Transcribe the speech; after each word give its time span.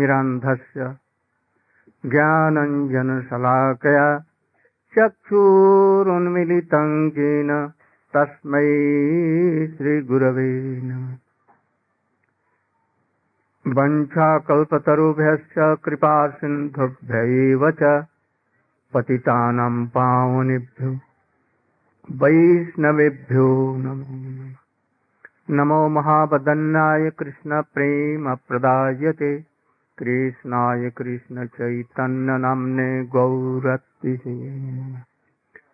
निरन्धस्य 0.00 0.96
ज्ञानञ्जनशलाकया 2.06 4.24
चक्षुरुन्मिलितं 4.98 7.08
येन 7.08 7.72
तस्मै 8.16 9.76
श्रीगुरवे 9.76 10.80
नमः। 10.84 11.14
वञ्चाकल्पतरुभ्यश्च 13.76 15.78
कृपासिन्धुभ्यैव 15.84 17.70
च 17.70 18.04
पतितानां 18.94 19.86
पावनेभ्यो 19.86 20.98
वैष्णवेभ्यो 22.10 23.76
नमो 23.76 23.94
नमः। 23.94 24.54
नमो 25.50 25.88
महावदन्नाय 25.88 27.10
कृष्णप्रेमप्रदायते। 27.10 29.49
कृष्णाय 30.02 30.90
कृष्णचैतन्यनाम्ने 30.90 33.04
गौरत्तिसे 33.04 34.60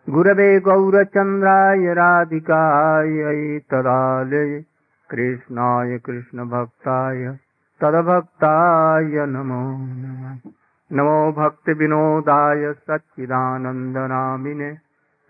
गुरवे 0.09 0.61
गौरचन्द्राय 0.61 1.95
राधिकायै 1.95 3.59
तदालये 3.59 4.65
कृष्णाय 5.11 5.99
कृष्णभक्ताय 5.99 7.39
तदभक्ताय 7.83 9.05
नमो 9.05 9.79
नमः। 9.79 10.51
नमो 10.93 11.33
भक्तिविनोदाय 11.33 12.73
सच्चिदानन्दनामिने 12.73 14.79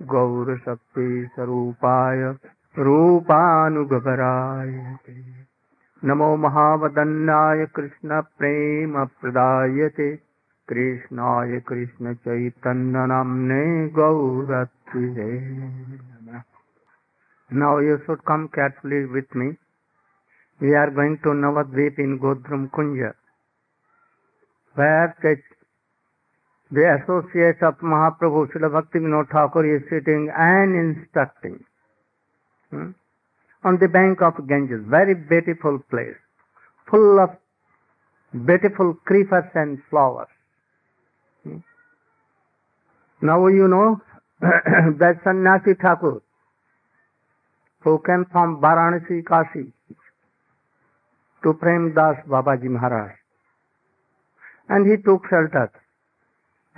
गौरशक्तिस्वरूपाय 0.02 2.34
रूपानुगभराय। 2.78 4.96
नमो 6.06 6.26
महावदन्नाय 6.36 7.64
कृष्ण 7.76 8.20
प्रेम 8.38 8.92
प्रदायते 9.20 10.08
कृष्णाय 10.68 11.58
कृष्ण 11.68 12.12
चैतन्य 12.14 13.06
नामने 13.12 13.62
गौरत्वे 13.96 15.30
now 17.50 17.80
you 17.80 17.96
should 18.04 18.20
come 18.28 18.46
carefully 18.56 19.00
with 19.14 19.36
me 19.36 19.48
we 20.60 20.74
are 20.82 20.92
going 20.98 21.16
to 21.24 21.32
Navadvip 21.38 21.98
in 22.00 22.16
Godrum 22.26 22.66
Kunj 22.76 23.00
where 24.76 25.08
the 26.70 26.84
associate 26.92 27.64
of 27.64 27.84
Mahaprabhu 27.94 28.44
Srila 28.52 28.68
Bhakti 28.76 28.98
Vinod 28.98 29.26
Thakur 29.32 29.66
is 29.66 29.82
sitting 29.88 30.28
and 30.28 30.76
instructing? 30.84 31.58
On 33.66 33.78
the 33.80 33.88
bank 33.88 34.22
of 34.22 34.34
Ganges, 34.48 34.82
very 34.88 35.14
beautiful 35.14 35.80
place, 35.90 36.18
full 36.88 37.18
of 37.18 37.30
beautiful 38.46 38.94
creepers 39.04 39.50
and 39.54 39.82
flowers. 39.90 40.28
Hmm? 41.42 41.58
Now 43.20 43.48
you 43.48 43.66
know 43.66 44.00
that 44.40 45.16
Sannyasi 45.24 45.74
Thakur, 45.82 46.22
who 47.80 47.98
came 48.06 48.24
from 48.30 48.60
Varanasi, 48.60 49.26
Kashi, 49.26 49.72
to 51.42 51.52
Prem 51.54 51.92
Das 51.94 52.16
Babaji 52.28 52.70
Maharaj, 52.76 53.12
and 54.68 54.88
he 54.88 54.96
took 55.02 55.22
shelter 55.28 55.72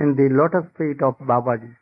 in 0.00 0.16
the 0.16 0.28
lotus 0.30 0.70
feet 0.78 1.02
of 1.02 1.18
Babaji, 1.18 1.74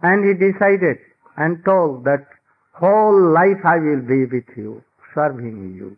and 0.00 0.24
he 0.24 0.32
decided 0.32 0.96
and 1.36 1.62
told 1.66 2.04
that 2.04 2.26
whole 2.72 3.32
life 3.32 3.64
I 3.64 3.78
will 3.78 4.00
be 4.00 4.24
with 4.24 4.56
you, 4.56 4.82
serving 5.14 5.74
you. 5.76 5.96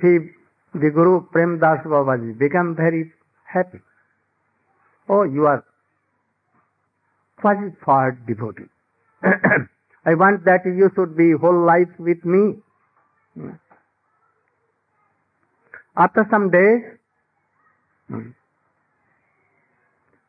He, 0.00 0.78
the 0.78 0.90
Guru 0.90 1.22
Prem 1.32 1.58
Das 1.58 1.84
Babaji 1.84 2.38
became 2.38 2.74
very 2.76 3.12
happy. 3.44 3.80
Oh, 5.08 5.22
you 5.22 5.46
are 5.46 5.64
qualified 7.40 8.26
devotee. 8.26 8.64
I 9.22 10.14
want 10.14 10.44
that 10.44 10.64
you 10.64 10.90
should 10.94 11.16
be 11.16 11.32
whole 11.32 11.64
life 11.64 11.88
with 11.98 12.24
me. 12.24 12.56
After 15.96 16.26
some 16.30 16.50
days, 16.50 16.82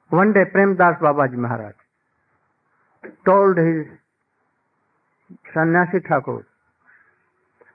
one 0.09 0.33
day 0.33 0.45
Prem 0.51 0.77
Das 0.77 0.95
Babaji 1.01 1.33
Maharaj 1.35 1.75
told 3.25 3.57
his 3.57 3.85
Sannyasi 5.53 5.99
Thakur, 6.07 6.47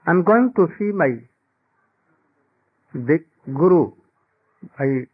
I'm 0.07 0.23
going 0.23 0.53
to 0.55 0.67
see 0.77 0.91
my 0.91 1.11
big 3.05 3.25
Guru, 3.45 3.91
my 4.79 5.05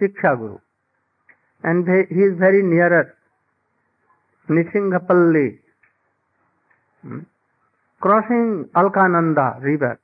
Siksha 0.00 0.38
Guru, 0.38 0.58
and 1.62 1.86
he 1.86 2.20
is 2.20 2.38
very 2.38 2.62
near 2.62 3.00
us, 3.00 3.06
Nisingapalli, 4.48 5.58
hmm, 7.02 7.20
crossing 8.00 8.68
Alakananda 8.74 9.62
river, 9.62 9.98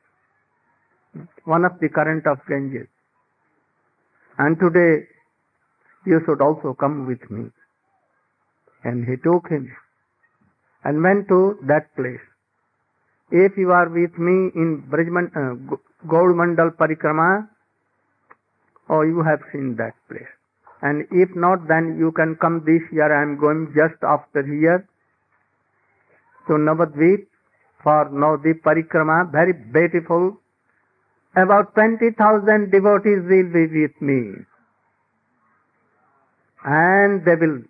one 1.45 1.65
of 1.65 1.79
the 1.81 1.89
current 1.89 2.27
of 2.27 2.39
Ganges. 2.49 2.87
And 4.39 4.59
today 4.59 5.07
you 6.07 6.21
should 6.25 6.41
also 6.41 6.73
come 6.73 7.07
with 7.07 7.31
me. 7.31 7.51
And 8.85 9.05
he 9.05 9.17
took 9.17 9.49
him 9.51 9.71
and 10.85 11.03
went 11.03 11.29
to 11.29 11.59
that 11.67 11.95
place. 11.97 12.21
If 13.31 13.57
you 13.57 13.71
are 13.71 13.89
with 13.89 14.19
me 14.19 14.51
in 14.55 14.85
Brajman, 14.91 15.31
uh, 15.37 15.77
Parikrama, 16.07 17.49
oh, 18.89 19.03
you 19.03 19.23
have 19.23 19.41
seen 19.53 19.77
that 19.77 19.95
place. 20.09 20.33
And 20.83 21.07
if 21.11 21.29
not, 21.37 21.69
then 21.69 21.97
you 21.99 22.11
can 22.13 22.37
come 22.37 22.65
this 22.65 22.83
year. 22.91 23.13
I 23.13 23.23
am 23.23 23.39
going 23.39 23.73
just 23.77 24.03
after 24.03 24.43
here 24.43 24.89
to 26.47 26.55
Navadvip 26.55 27.27
for 27.83 28.11
Navadvip 28.11 28.63
Parikrama, 28.63 29.31
very 29.31 29.53
beautiful. 29.53 30.37
About 31.37 31.75
20,000 31.75 32.71
devotees 32.71 33.23
will 33.29 33.53
be 33.53 33.67
with 33.67 34.01
me. 34.01 34.45
And 36.65 37.25
they 37.25 37.37
will 37.37 37.63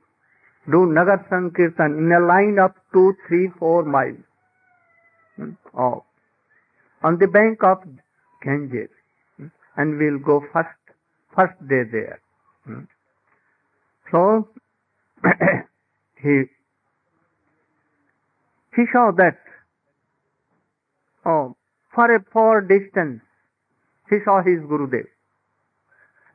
do 0.69 0.87
Nagar 0.87 1.27
Sankirtan 1.31 1.99
in 1.99 2.13
a 2.13 2.21
line 2.21 2.59
of 2.59 2.73
two, 2.93 3.15
three, 3.27 3.51
four 3.59 3.85
miles. 3.85 4.19
Hmm? 5.37 5.51
Oh. 5.77 6.05
On 7.03 7.19
the 7.19 7.27
bank 7.27 7.63
of 7.63 7.79
Ganges. 8.43 8.91
Hmm? 9.37 9.47
And 9.77 9.99
we'll 9.99 10.19
go 10.19 10.45
first, 10.53 10.69
first 11.35 11.59
day 11.67 11.85
there. 11.91 12.21
Hmm? 12.65 12.81
So, 14.11 14.49
he, 16.23 16.43
he 18.77 18.83
saw 18.93 19.13
that, 19.17 19.39
oh, 21.25 21.57
for 21.95 22.15
a 22.15 22.23
far 22.33 22.61
distance, 22.61 23.23
he 24.11 24.17
saw 24.25 24.43
his 24.43 24.59
Gurudev. 24.61 25.07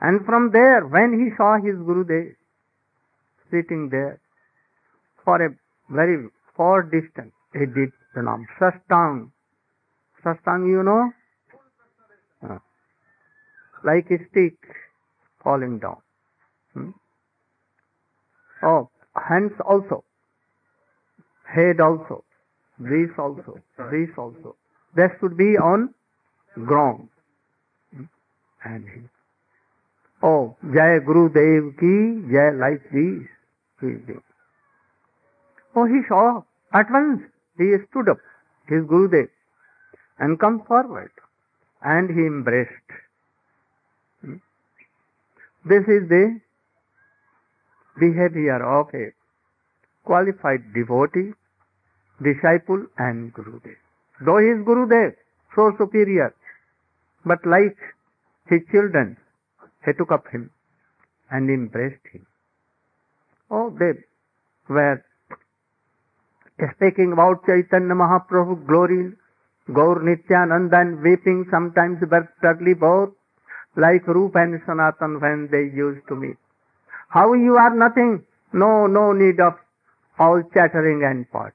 And 0.01 0.25
from 0.25 0.51
there, 0.51 0.85
when 0.85 1.13
he 1.19 1.35
saw 1.37 1.57
his 1.57 1.75
Gurudev, 1.75 2.35
sitting 3.55 3.89
there 3.89 4.19
for 5.23 5.41
a 5.45 5.49
very 5.89 6.27
far 6.55 6.83
distance. 6.83 7.33
He 7.53 7.65
did 7.65 7.91
pranam. 8.15 8.45
Sastang. 8.59 9.31
Sastang, 10.23 10.67
you 10.69 10.83
know? 10.83 11.11
Uh, 12.43 12.59
like 13.83 14.11
a 14.11 14.17
stick 14.29 14.57
falling 15.43 15.79
down. 15.79 15.97
Hmm? 16.73 16.89
Oh, 18.63 18.89
hands 19.29 19.53
also. 19.65 20.03
Head 21.47 21.79
also. 21.79 22.23
This 22.79 23.09
also. 23.17 23.59
This 23.91 24.09
also. 24.17 24.55
That 24.95 25.11
should 25.19 25.37
be 25.37 25.57
on 25.57 25.93
ground. 26.65 27.09
Hmm? 27.95 28.03
And 28.63 28.83
he 28.85 29.01
Oh, 30.23 30.55
Jai 30.73 30.99
Guru 31.05 31.29
Dev 31.29 31.77
ki, 31.79 32.33
Jai 32.33 32.49
like 32.57 32.81
this. 32.91 33.27
Oh, 35.75 35.85
he 35.85 36.01
saw 36.07 36.43
at 36.73 36.89
once. 36.91 37.21
He 37.57 37.73
stood 37.89 38.09
up, 38.09 38.17
his 38.67 38.83
Gurudev, 38.83 39.29
and 40.19 40.39
come 40.39 40.63
forward, 40.63 41.11
and 41.81 42.09
he 42.09 42.25
embraced. 42.25 42.71
Hmm? 44.21 44.35
This 45.65 45.83
is 45.87 46.09
the 46.09 46.39
behavior 47.99 48.63
of 48.63 48.87
a 48.93 49.13
qualified 50.03 50.73
devotee, 50.73 51.33
disciple, 52.21 52.85
and 52.97 53.33
Gurudev. 53.33 53.75
Though 54.21 54.37
he 54.37 54.47
is 54.47 54.65
Gurudev, 54.65 55.15
so 55.55 55.73
superior, 55.77 56.33
but 57.25 57.45
like 57.45 57.77
his 58.47 58.61
children, 58.71 59.17
he 59.85 59.93
took 59.93 60.11
up 60.11 60.27
him 60.27 60.51
and 61.31 61.49
embraced 61.49 62.05
him. 62.11 62.25
Oh, 63.75 63.79
they 63.79 64.73
were 64.73 65.03
speaking 66.75 67.11
about 67.13 67.45
Chaitanya 67.45 67.95
Mahaprabhu 67.95 68.65
glory, 68.67 69.13
Gaur 69.73 70.01
Nityananda 70.01 70.79
and 70.79 71.01
weeping, 71.01 71.45
sometimes 71.51 71.99
birthday 71.99 72.73
both, 72.73 73.09
like 73.75 74.07
Rupa 74.07 74.39
and 74.39 74.61
Sanatan 74.65 75.19
when 75.19 75.49
they 75.51 75.75
used 75.75 76.07
to 76.07 76.15
meet. 76.15 76.37
How 77.09 77.33
you 77.33 77.55
are 77.55 77.75
nothing, 77.75 78.23
no, 78.53 78.87
no 78.87 79.11
need 79.13 79.39
of 79.39 79.53
all 80.17 80.41
chattering 80.53 81.03
and 81.03 81.29
poetry. 81.29 81.53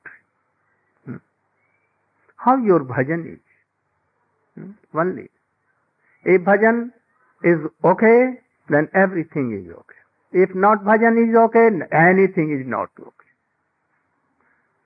Hmm. 1.07 1.17
How 2.37 2.57
your 2.57 2.81
bhajan 2.81 3.35
is. 3.35 3.41
Hmm. 4.55 4.73
Only. 4.95 5.29
If 6.25 6.43
bhajan 6.43 6.93
is 7.43 7.59
okay, 7.85 8.41
then 8.69 8.89
everything 8.95 9.53
is 9.53 9.73
okay. 9.73 10.00
If 10.33 10.55
not 10.55 10.85
bhajan 10.85 11.29
is 11.29 11.35
okay, 11.35 11.69
anything 11.93 12.59
is 12.59 12.67
not 12.67 12.91
okay. 13.01 13.31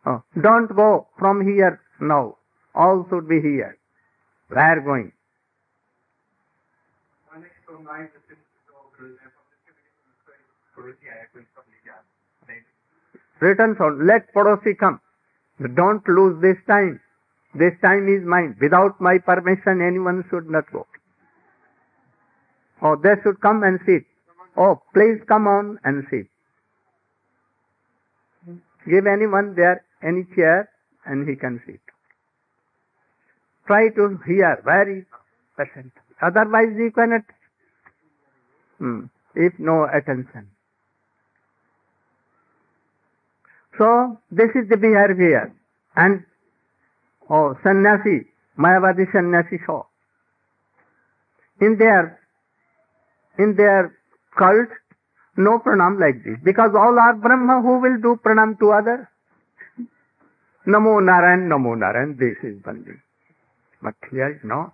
Oh, 0.07 0.23
don't 0.41 0.75
go 0.75 1.09
from 1.19 1.47
here 1.47 1.81
now. 2.01 2.37
All 2.75 3.07
should 3.09 3.29
be 3.29 3.41
here. 3.41 3.79
Where 4.49 4.81
going? 4.81 5.13
Return 13.41 13.77
sound. 13.77 14.07
Let 14.07 14.33
Padosi 14.33 14.79
come. 14.79 15.01
Don't 15.75 16.07
lose 16.09 16.41
this 16.41 16.57
time. 16.67 17.01
This 17.55 17.75
time 17.83 18.09
is 18.09 18.25
mine. 18.25 18.57
Without 18.61 19.01
my 19.01 19.19
permission, 19.19 19.83
anyone 19.83 20.25
should 20.31 20.49
not 20.49 20.71
go. 20.73 20.87
Oh, 22.83 22.97
they 22.97 23.15
should 23.23 23.41
come 23.41 23.63
and 23.63 23.79
sit. 23.87 24.05
Oh, 24.57 24.81
please 24.93 25.21
come 25.27 25.47
on 25.47 25.79
and 25.85 26.07
sit. 26.11 26.27
Give 28.89 29.07
anyone 29.07 29.55
there 29.57 29.85
any 30.03 30.25
chair 30.37 30.69
and 31.07 31.29
he 31.29 31.37
can 31.37 31.61
sit. 31.67 31.81
Try 33.67 33.89
to 33.91 34.19
hear 34.27 34.61
very 34.65 35.07
patient. 35.59 35.93
Otherwise 36.21 36.69
you 36.77 36.93
cannot, 36.93 37.23
hmm, 38.79 39.05
if 39.35 39.53
no 39.59 39.85
attention. 39.85 40.51
So, 43.79 44.19
this 44.31 44.51
is 44.55 44.69
the 44.69 44.77
behavior. 44.77 45.53
And, 45.97 46.25
oh, 47.29 47.57
sannyasi, 47.65 48.27
Mayavadi 48.57 49.11
sannyasi 49.11 49.59
saw. 49.67 49.83
In 51.61 51.77
their, 51.79 52.21
in 53.39 53.57
their 53.57 53.97
cult, 54.39 54.69
no 55.37 55.59
pranam 55.59 56.01
like 56.01 56.23
this. 56.25 56.39
Because 56.45 56.71
all 56.75 56.99
are 56.99 57.15
Brahma, 57.15 57.61
who 57.63 57.81
will 57.81 58.01
do 58.01 58.21
pranam 58.25 58.59
to 58.59 58.71
others? 58.73 59.07
Namo 60.67 61.03
Narayan, 61.05 61.49
Namo 61.49 61.77
Narayan, 61.77 62.17
this 62.19 62.37
is 62.43 62.61
Bandi. 62.63 62.93
But 63.83 63.95
here 64.11 64.41
no. 64.45 64.73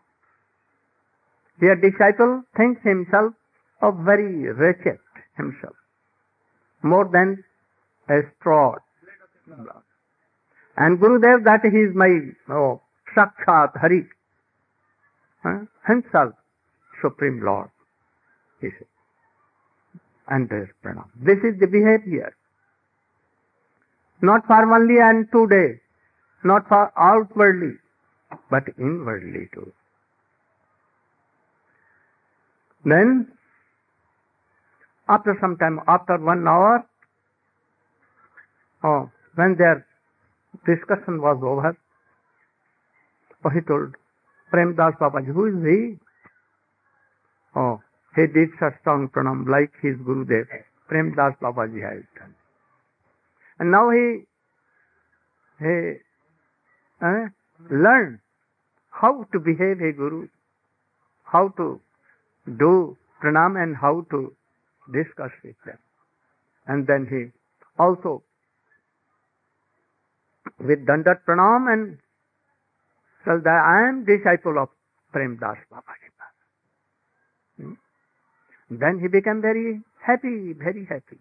Here 1.58 1.76
disciple 1.76 2.42
thinks 2.56 2.80
himself 2.84 3.34
of 3.82 3.96
very 4.04 4.52
wretched 4.52 4.98
himself. 5.36 5.74
More 6.82 7.08
than 7.12 7.42
a 8.08 8.20
straw. 8.38 8.76
And 10.76 10.98
Gurudev 10.98 11.44
that 11.44 11.60
he 11.62 11.78
is 11.78 11.94
my 11.94 12.20
oh, 12.48 12.80
Sakshat 13.16 13.78
Hari. 13.80 14.06
Huh? 15.42 15.64
Himself, 15.86 16.34
Supreme 17.02 17.42
Lord. 17.44 17.70
He 18.60 18.68
said. 18.78 18.86
And 20.30 20.48
there 20.48 20.72
pranam. 20.84 21.08
This 21.16 21.38
is 21.38 21.58
the 21.58 21.66
behavior. 21.66 22.34
Not 24.22 24.46
formally 24.46 24.98
and 25.00 25.26
today, 25.32 25.80
not 26.44 26.68
for 26.68 26.92
outwardly, 26.96 27.74
but 28.50 28.64
inwardly 28.78 29.48
too. 29.52 29.72
Then, 32.84 33.32
after 35.08 35.36
some 35.40 35.56
time, 35.56 35.80
after 35.88 36.16
one 36.18 36.46
hour, 36.46 36.86
oh, 38.84 39.10
when 39.34 39.56
their 39.56 39.86
discussion 40.64 41.20
was 41.20 41.40
over, 41.42 41.76
oh, 43.44 43.50
he 43.50 43.60
told 43.62 43.94
Prem 44.50 44.74
Premdas 44.74 44.98
Babaji, 44.98 45.32
who 45.34 45.46
is 45.46 45.64
he? 45.64 45.98
He 48.20 48.26
did 48.26 48.50
Sastang 48.60 49.10
Pranam 49.10 49.48
like 49.48 49.72
his 49.80 49.96
Gurudev, 49.96 50.44
Premdas 50.90 51.38
Babaji 51.40 51.80
has 51.82 52.02
done. 52.18 52.34
And 53.58 53.70
now 53.70 53.88
he, 53.88 54.24
he 55.58 55.92
uh, 57.00 57.28
how 58.90 59.24
to 59.32 59.40
behave 59.40 59.80
a 59.80 59.92
Guru, 59.92 60.28
how 61.24 61.48
to 61.56 61.80
do 62.58 62.98
pranam 63.22 63.62
and 63.62 63.74
how 63.74 64.06
to 64.10 64.34
discuss 64.92 65.30
with 65.42 65.56
them. 65.64 65.78
And 66.66 66.86
then 66.86 67.06
he 67.08 67.32
also 67.78 68.22
with 70.58 70.84
Dandat 70.86 71.24
Pranam 71.26 71.72
and 71.72 71.98
tell 73.24 73.40
that 73.40 73.62
I 73.64 73.88
am 73.88 74.04
disciple 74.04 74.58
of 74.58 74.68
Prem 75.10 75.38
Das 75.40 75.56
Babaji. 75.72 76.10
Hmm? 77.56 77.72
Then 78.70 79.00
he 79.00 79.08
became 79.08 79.42
very 79.42 79.82
happy, 80.00 80.52
very 80.52 80.84
happy. 80.84 81.18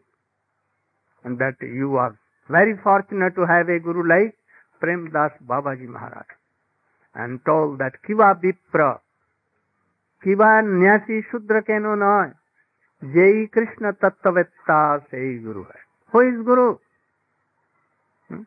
And 1.24 1.40
that 1.40 1.56
you 1.62 1.98
are 1.98 2.18
very 2.48 2.78
fortunate 2.84 3.36
to 3.36 3.46
have 3.46 3.70
a 3.70 3.80
guru 3.80 4.08
like 4.08 4.36
Prem 4.80 5.10
Das 5.12 5.32
Babaji 5.46 5.88
Maharaj. 5.88 6.28
And 7.16 7.44
told 7.46 7.80
that 7.80 7.94
Kiva 8.06 8.40
Vipra, 8.42 9.00
Kiva 10.24 10.62
Nyasi 10.64 11.24
Shudra 11.32 11.64
Keno 11.64 11.96
Noy, 11.96 12.32
Jai 13.02 13.48
Krishna 13.52 13.94
Tattavetta 13.94 15.02
Sei 15.10 15.40
Guru 15.40 15.64
hai. 15.64 15.80
Who 16.12 16.20
is 16.20 16.46
Guru? 16.46 16.78
Hmm? 18.28 18.42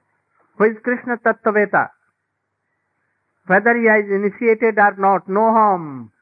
Who 0.58 0.64
is 0.64 0.76
Krishna 0.82 1.18
Tattaveta? 1.18 1.90
Whether 3.46 3.76
he 3.76 3.86
is 3.88 4.10
initiated 4.10 4.78
or 4.78 4.94
not, 4.96 5.28
no 5.28 5.50
harm. 5.50 6.12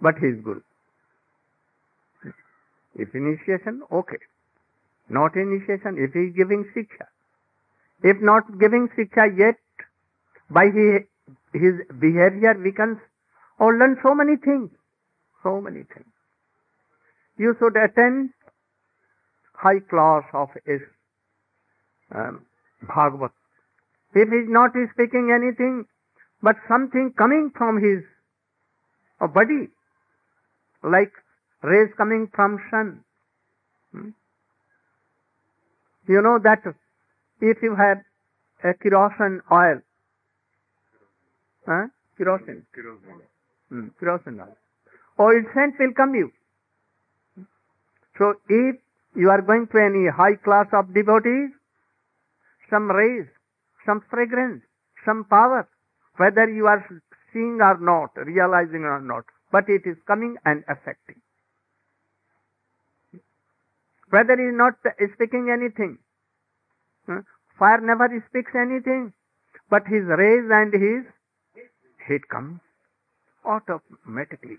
But 0.00 0.18
he 0.18 0.28
is 0.28 0.40
Guru. 0.44 0.60
If 2.96 3.14
initiation, 3.14 3.82
okay. 3.92 4.18
Not 5.08 5.36
initiation, 5.36 5.96
if 5.98 6.12
he 6.12 6.30
is 6.30 6.36
giving 6.36 6.64
Shiksha. 6.74 7.06
If 8.02 8.20
not 8.20 8.58
giving 8.58 8.88
Shiksha 8.96 9.38
yet, 9.38 9.56
by 10.50 10.66
his, 10.66 11.02
his 11.52 11.74
behavior 12.00 12.54
we 12.62 12.72
can 12.72 13.00
or 13.58 13.76
learn 13.76 13.96
so 14.02 14.14
many 14.14 14.36
things. 14.36 14.70
So 15.42 15.60
many 15.60 15.82
things. 15.94 16.06
You 17.38 17.54
should 17.58 17.76
attend 17.76 18.30
high 19.54 19.80
class 19.90 20.24
of 20.32 20.48
his 20.64 20.80
um, 22.14 22.44
Bhagavat. 22.82 23.30
If 24.14 24.28
he 24.28 24.36
is 24.36 24.48
not 24.48 24.70
speaking 24.92 25.30
anything, 25.34 25.84
but 26.42 26.56
something 26.68 27.12
coming 27.16 27.50
from 27.56 27.76
his 27.82 28.02
uh, 29.20 29.26
body, 29.26 29.68
like 30.82 31.12
rays 31.62 31.90
coming 31.96 32.28
from 32.34 32.58
sun. 32.70 33.04
Hmm? 33.92 34.10
You 36.08 36.22
know 36.22 36.38
that 36.42 36.62
if 37.40 37.62
you 37.62 37.74
have 37.74 37.98
a 38.64 38.74
kerosene 38.74 39.40
oil, 39.50 39.80
huh? 41.66 41.86
kerosene, 42.16 42.62
hmm, 43.68 43.88
kerosene 43.98 44.40
oil, 44.40 44.56
oil 45.18 45.42
scent 45.54 45.74
will 45.78 45.92
come 45.96 46.14
you. 46.14 46.30
So 48.18 48.34
if 48.48 48.76
you 49.14 49.30
are 49.30 49.42
going 49.42 49.66
to 49.72 49.78
any 49.78 50.08
high 50.08 50.36
class 50.36 50.66
of 50.72 50.94
devotees, 50.94 51.50
some 52.70 52.90
rays, 52.90 53.26
some 53.84 54.02
fragrance, 54.10 54.62
some 55.04 55.24
power, 55.24 55.68
whether 56.16 56.48
you 56.50 56.66
are 56.66 56.84
seeing 57.32 57.58
or 57.60 57.78
not, 57.78 58.10
realizing 58.16 58.84
or 58.84 59.00
not, 59.00 59.24
but 59.52 59.68
it 59.68 59.82
is 59.84 59.96
coming 60.06 60.36
and 60.44 60.64
affecting. 60.68 61.20
Whether 64.10 64.36
he 64.36 64.44
is 64.44 64.54
not 64.54 64.74
speaking 65.14 65.50
anything, 65.50 65.98
hmm? 67.06 67.20
fire 67.58 67.80
never 67.80 68.08
speaks 68.28 68.52
anything, 68.54 69.12
but 69.68 69.82
his 69.86 70.04
rays 70.04 70.48
and 70.50 70.72
his 70.72 71.04
heat 72.06 72.28
comes 72.28 72.60
automatically. 73.44 74.58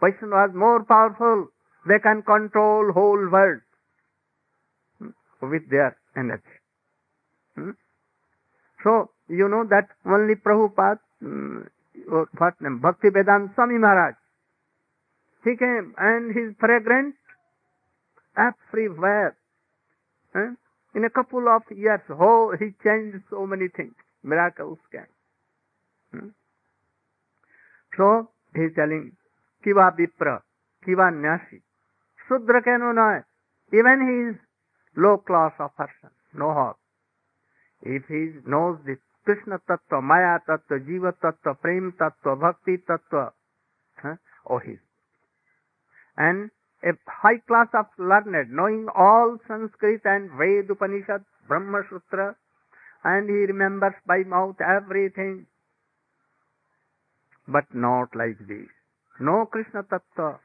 Person 0.00 0.30
was 0.30 0.50
more 0.54 0.82
powerful. 0.84 1.48
They 1.86 1.98
can 1.98 2.22
control 2.22 2.92
whole 2.92 3.28
world. 3.30 3.60
Hmm? 4.98 5.10
With 5.42 5.68
their 5.70 5.96
energy. 6.16 6.56
Hmm? 7.54 7.70
So, 8.82 9.10
you 9.28 9.48
know 9.48 9.64
that 9.68 9.88
only 10.06 10.36
Prabhupada, 10.36 11.00
what 12.38 12.60
name, 12.60 12.78
Bhakti 12.80 13.10
Vedanta 13.10 13.52
Swami 13.54 13.78
Maharaj, 13.78 14.14
he 15.44 15.56
came 15.56 15.94
and 15.98 16.34
his 16.34 16.54
fragrance 16.58 17.14
everywhere. 18.36 19.36
In 20.94 21.04
a 21.04 21.10
couple 21.10 21.46
of 21.48 21.62
years, 21.76 22.00
oh, 22.10 22.54
he 22.58 22.72
changed 22.82 23.24
so 23.30 23.46
many 23.46 23.68
things. 23.68 23.94
Miracles 24.22 24.78
came. 24.90 26.32
So, 27.96 28.28
he 28.54 28.62
is 28.62 28.72
telling, 28.74 29.12
Kiva 29.64 29.92
Vipra, 29.98 30.42
Kiva 30.84 31.10
Nyasi. 31.10 31.62
Sudra 32.28 32.62
cannot. 32.62 33.24
Even 33.72 33.98
he 34.06 34.30
is 34.30 34.40
low 34.96 35.18
class 35.18 35.52
of 35.58 35.74
person, 35.76 36.10
no 36.34 36.52
harm. 36.52 36.74
If 37.82 38.04
he 38.08 38.32
knows 38.46 38.78
the 38.84 38.96
Krishna 39.24 39.58
Tattva, 39.68 40.02
Maya 40.02 40.38
Tattva, 40.48 40.78
Jiva 40.86 41.12
Tattva, 41.22 41.60
Prem 41.60 41.92
Tattva, 41.98 42.38
Bhakti 42.40 42.78
Tattva, 42.78 43.32
oh 44.48 44.58
he 44.58 44.76
And 46.16 46.50
a 46.82 46.92
high 47.06 47.38
class 47.46 47.68
of 47.74 47.86
learned, 47.98 48.50
knowing 48.50 48.86
all 48.94 49.38
Sanskrit 49.46 50.00
and 50.04 50.30
Ved 50.38 50.70
Upanishad, 50.70 51.24
Brahma 51.48 51.82
Sutra, 51.88 52.36
and 53.04 53.28
he 53.28 53.46
remembers 53.46 53.94
by 54.06 54.18
mouth 54.26 54.56
everything. 54.60 55.46
But 57.48 57.64
not 57.74 58.14
like 58.14 58.38
this. 58.46 58.68
No 59.18 59.46
Krishna 59.46 59.82
Tattva, 59.82 60.38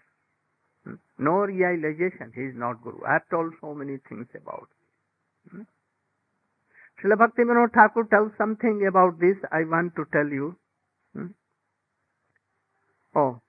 no 1.17 1.31
realization. 1.31 2.31
He 2.35 2.41
is 2.41 2.55
not 2.55 2.83
Guru. 2.83 2.99
I 3.07 3.13
have 3.13 3.29
told 3.29 3.53
so 3.61 3.73
many 3.73 3.97
things 4.09 4.27
about 4.35 4.67
it. 4.69 5.51
Hmm? 5.51 5.61
Srila 6.99 7.17
Bhakti 7.17 7.43
Vinod 7.43 7.73
Thakur 7.73 8.03
tells 8.09 8.31
something 8.37 8.85
about 8.87 9.19
this 9.19 9.37
I 9.51 9.63
want 9.63 9.95
to 9.95 10.05
tell 10.11 10.27
you. 10.27 10.55
Hmm? 11.13 11.27
Oh. 13.15 13.41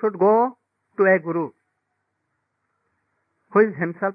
Should 0.00 0.18
go 0.18 0.56
to 0.96 1.04
a 1.04 1.18
guru 1.18 1.50
who 3.50 3.60
is 3.60 3.74
himself 3.78 4.14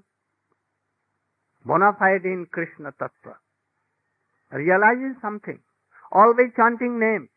bona 1.66 1.94
fide 2.00 2.26
in 2.26 2.48
Krishna 2.52 2.92
Tattva, 3.00 3.36
realizes 4.52 5.16
something, 5.22 5.60
always 6.12 6.50
chanting 6.56 7.00
name, 7.00 7.30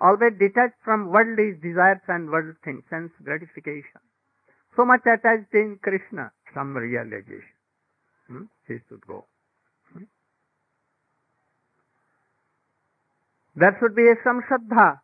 always 0.00 0.32
detached 0.38 0.78
from 0.84 1.10
worldly 1.10 1.54
desires 1.62 2.00
and 2.08 2.30
worldly 2.30 2.54
things, 2.64 2.82
sense 2.88 3.12
gratification. 3.22 4.00
So 4.76 4.84
much 4.84 5.02
attached 5.06 5.52
in 5.52 5.78
Krishna, 5.82 6.32
some 6.54 6.76
realization. 6.76 7.54
Hmm? 8.26 8.44
He 8.66 8.78
should 8.88 9.06
go. 9.06 9.26
Hmm? 9.92 10.04
There 13.56 13.76
should 13.80 13.94
be 13.94 14.10
some 14.24 14.42
Shraddha 14.48 14.98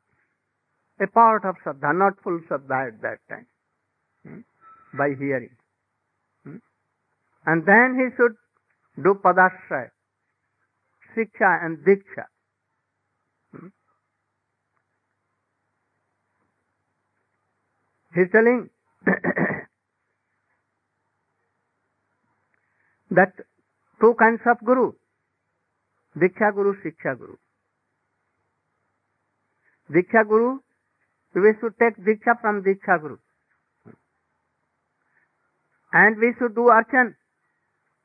a 1.00 1.06
part 1.06 1.44
of 1.44 1.56
Shraddha, 1.64 1.96
not 1.96 2.20
full 2.22 2.40
Shraddha 2.40 2.88
at 2.88 3.00
that 3.02 3.18
time, 3.28 3.46
hmm? 4.26 4.40
by 4.96 5.14
hearing. 5.18 5.56
Hmm? 6.44 6.56
And 7.46 7.64
then 7.64 7.94
he 7.98 8.10
should 8.16 8.36
do 9.02 9.14
Padashraya, 9.14 9.90
Shiksha 11.16 11.64
and 11.64 11.78
Diksha. 11.78 12.26
Hmm? 13.52 13.68
He's 18.14 18.30
telling 18.30 18.68
that 23.10 23.32
two 24.00 24.14
kinds 24.18 24.42
of 24.44 24.58
Guru, 24.64 24.92
Diksha 26.16 26.54
Guru, 26.54 26.74
Shiksha 26.82 27.16
Guru. 27.18 27.36
Diksha 29.90 30.22
Guru 30.32 30.48
we 31.34 31.52
should 31.52 31.72
take 31.78 31.94
diksha 32.04 32.32
from 32.40 32.60
diksha 32.62 32.96
Guru. 32.96 33.16
And 35.92 36.18
we 36.18 36.32
should 36.32 36.54
do 36.54 36.66
archan 36.70 37.14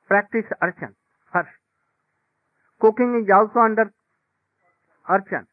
practice 0.10 0.52
archan 0.62 0.94
first 1.34 1.60
cooking 2.82 3.16
is 3.16 3.32
also 3.32 3.64
under 3.64 3.90
archan. 5.06 5.46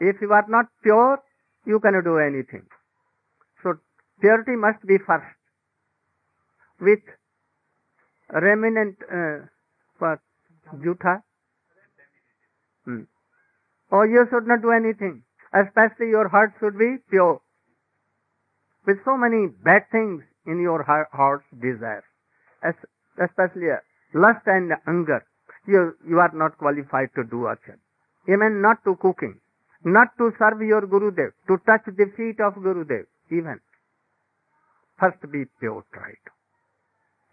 If 0.00 0.24
you 0.24 0.32
are 0.34 0.48
not 0.50 0.66
pure 0.82 1.22
you 1.66 1.78
can 1.78 2.00
do 2.04 2.18
anything 2.18 2.62
so 3.64 3.72
purity 4.22 4.56
must 4.66 4.86
be 4.86 4.98
first 5.08 5.36
with 6.80 7.16
remnant 8.30 9.04
जूठा 10.68 11.14
Or 13.90 14.06
you 14.06 14.26
should 14.30 14.46
not 14.46 14.62
do 14.62 14.70
anything 14.70 15.22
especially 15.54 16.08
your 16.08 16.28
heart 16.28 16.52
should 16.60 16.78
be 16.78 16.96
pure. 17.10 17.40
With 18.86 18.98
so 19.04 19.16
many 19.16 19.46
bad 19.64 19.86
things 19.90 20.22
in 20.46 20.60
your 20.60 20.82
heart's 20.82 21.46
desire, 21.60 22.04
especially 23.22 23.70
uh, 23.70 23.80
lust 24.12 24.46
and 24.46 24.72
anger, 24.86 25.24
you, 25.66 25.94
you 26.06 26.18
are 26.18 26.32
not 26.34 26.58
qualified 26.58 27.08
to 27.16 27.24
do 27.24 27.46
archan. 27.52 27.78
Even 28.28 28.60
not 28.60 28.84
to 28.84 28.96
cooking, 28.96 29.40
not 29.84 30.08
to 30.18 30.32
serve 30.38 30.60
your 30.60 30.82
Gurudev, 30.82 31.32
to 31.48 31.56
touch 31.66 31.84
the 31.86 32.10
feet 32.16 32.40
of 32.40 32.54
Gurudev, 32.54 33.06
even. 33.30 33.60
First 34.98 35.20
be 35.32 35.44
pure, 35.60 35.84
right? 35.96 36.24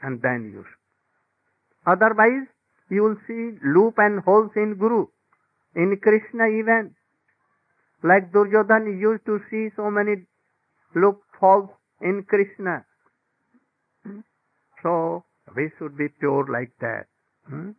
And 0.02 0.22
then 0.22 0.52
you 0.54 0.64
should. 0.64 1.92
Otherwise, 1.92 2.48
you 2.90 3.04
will 3.04 3.18
see 3.28 3.58
loop 3.66 3.96
and 3.98 4.22
holes 4.22 4.52
in 4.56 4.76
Guru, 4.76 5.08
in 5.76 5.98
Krishna 6.02 6.48
even. 6.48 6.96
Like 8.04 8.32
Duryodhan 8.32 9.00
used 9.00 9.26
to 9.26 9.40
see 9.50 9.70
so 9.76 9.92
many 9.92 10.26
loopholes 10.96 11.70
in 12.02 12.24
Krishna. 12.28 12.86
So 14.82 15.24
we 15.56 15.70
should 15.78 15.98
be 15.98 16.08
pure 16.20 16.46
like 16.52 16.72
that. 16.80 17.06
Hmm? 17.48 17.72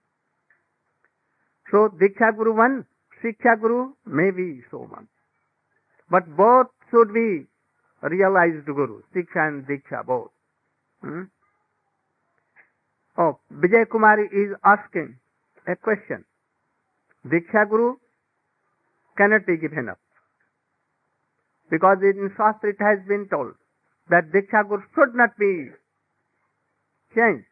So 1.70 1.88
Diksha 1.88 2.36
Guru 2.36 2.54
one, 2.56 2.86
Shiksha 3.22 3.60
Guru 3.60 3.92
maybe 4.06 4.62
so 4.70 4.78
one. 4.78 5.08
But 6.10 6.36
both 6.36 6.68
should 6.90 7.12
be 7.12 7.46
realized 8.02 8.66
Guru, 8.66 9.02
Shiksha 9.14 9.48
and 9.48 9.66
Diksha 9.66 10.06
both. 10.06 10.30
Hmm? 11.00 11.22
Oh, 13.18 13.38
Vijay 13.52 13.86
Kumari 13.86 14.26
is 14.32 14.54
asking 14.64 15.16
a 15.66 15.76
question. 15.76 16.24
Diksha 17.26 17.68
Guru 17.68 17.96
cannot 19.16 19.46
be 19.46 19.56
given 19.56 19.88
up. 19.88 19.98
Because 21.70 21.98
in 22.02 22.30
Shastra 22.36 22.70
it 22.70 22.80
has 22.80 22.98
been 23.06 23.28
told 23.28 23.54
that 24.10 24.32
Diksha 24.32 24.68
Guru 24.68 24.82
should 24.94 25.14
not 25.14 25.36
be 25.38 25.68
changed. 27.14 27.46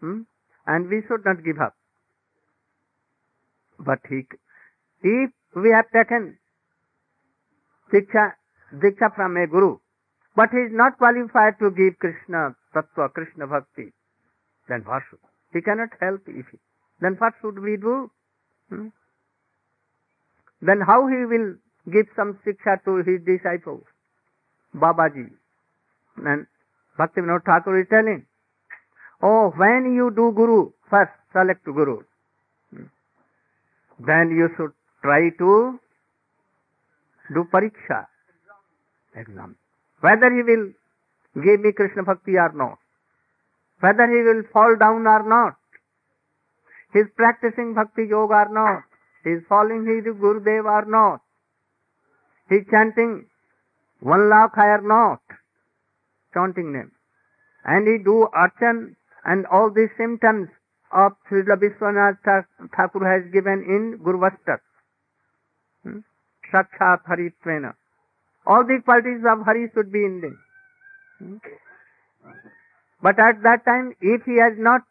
Hmm? 0.00 0.22
And 0.66 0.88
we 0.88 1.02
should 1.06 1.24
not 1.24 1.44
give 1.44 1.60
up. 1.60 1.74
But 3.78 3.98
he, 4.08 4.26
if 5.02 5.30
we 5.54 5.70
have 5.70 5.86
taken 5.92 6.38
Diksha, 7.92 8.32
Diksha 8.74 9.14
from 9.14 9.36
a 9.36 9.46
Guru, 9.46 9.78
but 10.36 10.50
he 10.50 10.58
is 10.58 10.72
not 10.72 10.96
qualified 10.98 11.58
to 11.58 11.70
give 11.70 11.98
Krishna 11.98 12.54
Tattva, 12.74 13.12
Krishna 13.12 13.46
Bhakti, 13.46 13.92
then 14.68 14.82
what 14.86 15.02
should? 15.10 15.18
He 15.52 15.60
cannot 15.60 15.90
help 16.00 16.22
if 16.28 16.46
he, 16.52 16.58
then 17.00 17.16
what 17.18 17.34
should 17.40 17.58
we 17.58 17.76
do? 17.76 18.10
Hmm? 18.68 18.88
Then 20.62 20.80
how 20.80 21.06
he 21.06 21.24
will 21.24 21.54
give 21.90 22.06
some 22.14 22.38
shiksha 22.44 22.84
to 22.84 22.96
his 22.96 23.20
disciples, 23.24 23.84
Babaji. 24.74 25.30
And 26.24 26.46
Bhakti 26.98 27.22
Vinod 27.22 27.44
Thakur 27.44 27.80
is 27.80 27.86
telling, 27.88 28.26
oh, 29.22 29.52
when 29.56 29.94
you 29.94 30.10
do 30.10 30.32
Guru, 30.32 30.70
first 30.90 31.12
select 31.32 31.64
Guru. 31.64 32.02
Then 33.98 34.30
you 34.30 34.48
should 34.56 34.72
try 35.02 35.30
to 35.30 35.78
do 37.32 37.44
pariksha, 37.52 38.06
exam. 39.14 39.56
Whether 40.00 40.30
he 40.34 40.42
will 40.42 40.72
give 41.42 41.60
me 41.60 41.72
Krishna 41.72 42.02
Bhakti 42.02 42.36
or 42.36 42.52
not. 42.52 42.78
Whether 43.80 44.06
he 44.08 44.22
will 44.22 44.42
fall 44.52 44.76
down 44.76 45.06
or 45.06 45.22
not. 45.26 45.56
He 46.92 47.00
is 47.00 47.06
practicing 47.16 47.74
Bhakti 47.74 48.04
Yoga 48.08 48.34
or 48.34 48.48
not. 48.52 48.82
He 49.24 49.30
is 49.30 49.42
following 49.48 49.86
his 49.86 50.04
Gurudev 50.14 50.64
or 50.64 50.84
not. 50.86 51.20
He 52.48 52.60
chanting 52.70 53.26
one 54.00 54.28
lakh 54.30 54.54
higher 54.54 54.80
not, 54.80 55.20
chanting 56.34 56.72
name. 56.72 56.90
And 57.64 57.86
he 57.86 58.02
do 58.02 58.28
archan 58.34 58.96
and 59.24 59.46
all 59.46 59.70
these 59.70 59.90
symptoms 59.98 60.48
of 60.92 61.12
Srila 61.30 61.56
Vishwanath 61.62 62.46
Thakur 62.76 63.04
has 63.06 63.30
given 63.32 63.62
in 63.62 63.98
Gurvastak. 64.02 64.60
Hmm? 65.84 65.98
Sakshat 66.52 67.04
Haritvena. 67.08 67.74
All 68.46 68.64
the 68.64 68.80
qualities 68.84 69.22
of 69.28 69.44
Hari 69.44 69.70
should 69.74 69.92
be 69.92 70.04
in 70.04 70.20
them. 70.20 70.38
Hmm? 71.18 71.36
But 73.02 73.18
at 73.18 73.42
that 73.42 73.64
time, 73.64 73.94
if 74.00 74.22
he 74.24 74.38
has 74.38 74.54
not 74.58 74.82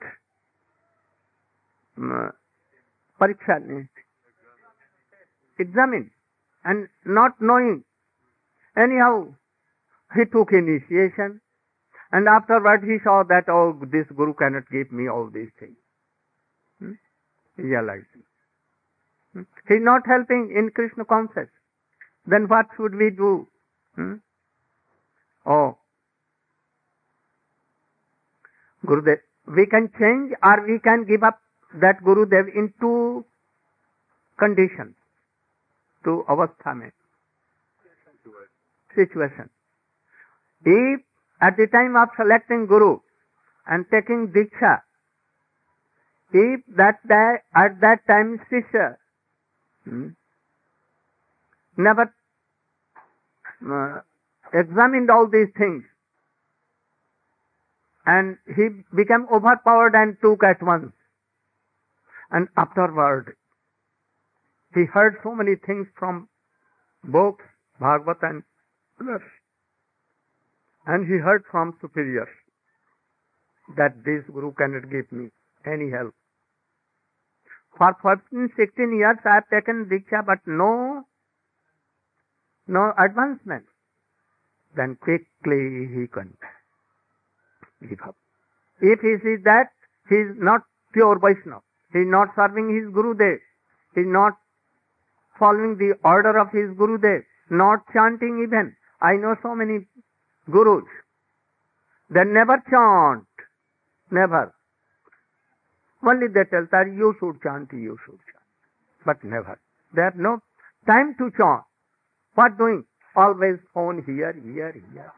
pariksha, 3.20 3.88
examined, 5.60 6.10
and 6.63 6.88
not 7.06 7.42
knowing. 7.42 7.84
Anyhow, 8.78 9.34
he 10.16 10.25
took 10.25 10.51
initiation 10.54 11.42
And 12.12 12.28
afterward 12.28 12.84
he 12.84 12.98
saw 13.04 13.24
that, 13.30 13.48
oh, 13.50 13.80
this 13.92 14.08
Guru 14.16 14.34
cannot 14.34 14.70
give 14.72 14.92
me 14.92 15.08
all 15.08 15.30
these 15.32 15.50
things. 15.60 15.75
Hmm? 16.80 16.94
Realizing. 17.58 18.24
Hmm? 19.34 19.42
He's 19.68 19.82
not 19.82 20.08
helping 20.08 20.51
in 20.56 20.72
Krishna 20.72 21.06
consciousness. 21.06 21.50
Then 22.25 22.48
what 22.48 22.66
should 22.75 22.96
we 22.96 23.12
do? 23.12 23.48
Hmm? 23.96 24.16
Oh, 25.46 25.78
Gurudev, 28.86 29.20
we 29.56 29.66
can 29.66 29.92
change 30.00 30.34
or 30.44 30.66
we 30.68 30.80
can 30.80 31.06
give 31.06 31.24
up 31.24 31.39
that 31.75 32.01
Gurudev 32.04 32.54
in 32.56 32.74
two 32.80 33.25
conditions, 34.38 34.96
two 36.03 36.24
avastha 36.27 36.75
mein, 36.77 36.91
situation. 38.96 39.50
If 40.65 41.01
at 41.41 41.58
the 41.58 41.68
time 41.68 41.96
of 41.96 42.10
selecting 42.18 42.65
Guru 42.65 43.00
and 43.65 43.86
taking 43.91 44.27
Diksha, 44.29 44.82
if 46.32 46.62
that 46.75 47.06
day, 47.08 47.36
at 47.56 47.79
that 47.82 48.06
time 48.08 48.39
Sisha 48.51 48.98
hmm, 49.86 50.10
never 51.77 52.13
uh, 53.72 54.01
examined 54.53 55.10
all 55.10 55.27
these 55.27 55.48
things 55.58 55.84
and 58.06 58.38
he 58.56 58.70
became 58.96 59.27
overpowered 59.32 59.96
and 59.96 60.18
took 60.22 60.44
at 60.44 60.62
once. 60.63 60.91
And 62.32 62.48
afterward, 62.58 63.36
he 64.74 64.86
heard 64.86 65.18
so 65.24 65.34
many 65.34 65.56
things 65.56 65.88
from 65.98 66.28
books, 67.04 67.44
Bhagavad 67.80 68.18
and 68.22 68.44
others. 69.02 69.24
And 70.86 71.06
he 71.06 71.18
heard 71.18 71.44
from 71.50 71.78
superiors 71.82 72.30
that 73.78 74.04
this 74.04 74.24
Guru 74.32 74.54
cannot 74.54 74.90
give 74.90 75.12
me 75.12 75.30
any 75.66 75.90
help. 75.90 76.14
For 77.78 77.96
14, 78.02 78.50
16 78.58 78.98
years 78.98 79.18
I 79.26 79.36
have 79.36 79.50
taken 79.50 79.86
Diksha 79.86 80.26
but 80.26 80.40
no, 80.46 81.06
no 82.68 82.94
advancement. 82.98 83.66
Then 84.76 84.98
quickly 85.02 85.88
he 85.96 86.08
can 86.08 86.36
give 87.88 88.00
up. 88.06 88.16
If 88.82 89.00
he 89.02 89.16
sees 89.24 89.44
that 89.46 89.70
he 90.10 90.16
is 90.16 90.36
not 90.38 90.62
pure 90.94 91.20
Vaishnava, 91.20 91.62
he 91.94 92.00
is 92.00 92.08
not 92.08 92.30
serving 92.36 92.74
his 92.74 92.94
Guru 92.94 93.14
Dev, 93.14 93.40
he 93.96 94.02
is 94.02 94.08
not 94.08 94.34
following 95.39 95.77
the 95.77 95.93
order 96.03 96.38
of 96.38 96.51
his 96.51 96.77
Guru 96.77 96.98
Dev, 96.98 97.24
not 97.50 97.79
chanting 97.93 98.43
even. 98.43 98.75
I 99.01 99.13
know 99.13 99.36
so 99.41 99.55
many 99.55 99.88
gurus. 100.51 100.84
They 102.10 102.24
never 102.25 102.62
chant. 102.69 103.25
Never. 104.12 104.53
Only 106.05 106.27
they 106.27 106.43
tell 106.50 106.67
that 106.72 106.88
you 106.88 107.15
should 107.19 107.41
chant, 107.41 107.69
you 107.72 107.98
should 108.05 108.19
chant. 108.19 108.48
But 109.05 109.24
never. 109.24 109.60
They 109.96 110.01
have 110.01 110.15
no 110.15 110.39
time 110.88 111.15
to 111.19 111.31
chant. 111.38 111.63
What 112.36 112.58
doing? 112.58 112.86
Always 113.15 113.58
phone 113.74 114.03
here, 114.05 114.34
here, 114.34 114.72
here. 114.93 115.13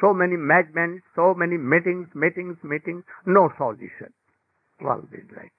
So 0.00 0.14
many 0.14 0.36
madmen, 0.36 1.02
so 1.14 1.34
many 1.34 1.56
meetings, 1.58 2.08
meetings, 2.14 2.56
meetings, 2.62 3.04
no 3.26 3.50
solution. 3.56 4.12
Always 4.84 5.26
like. 5.36 5.52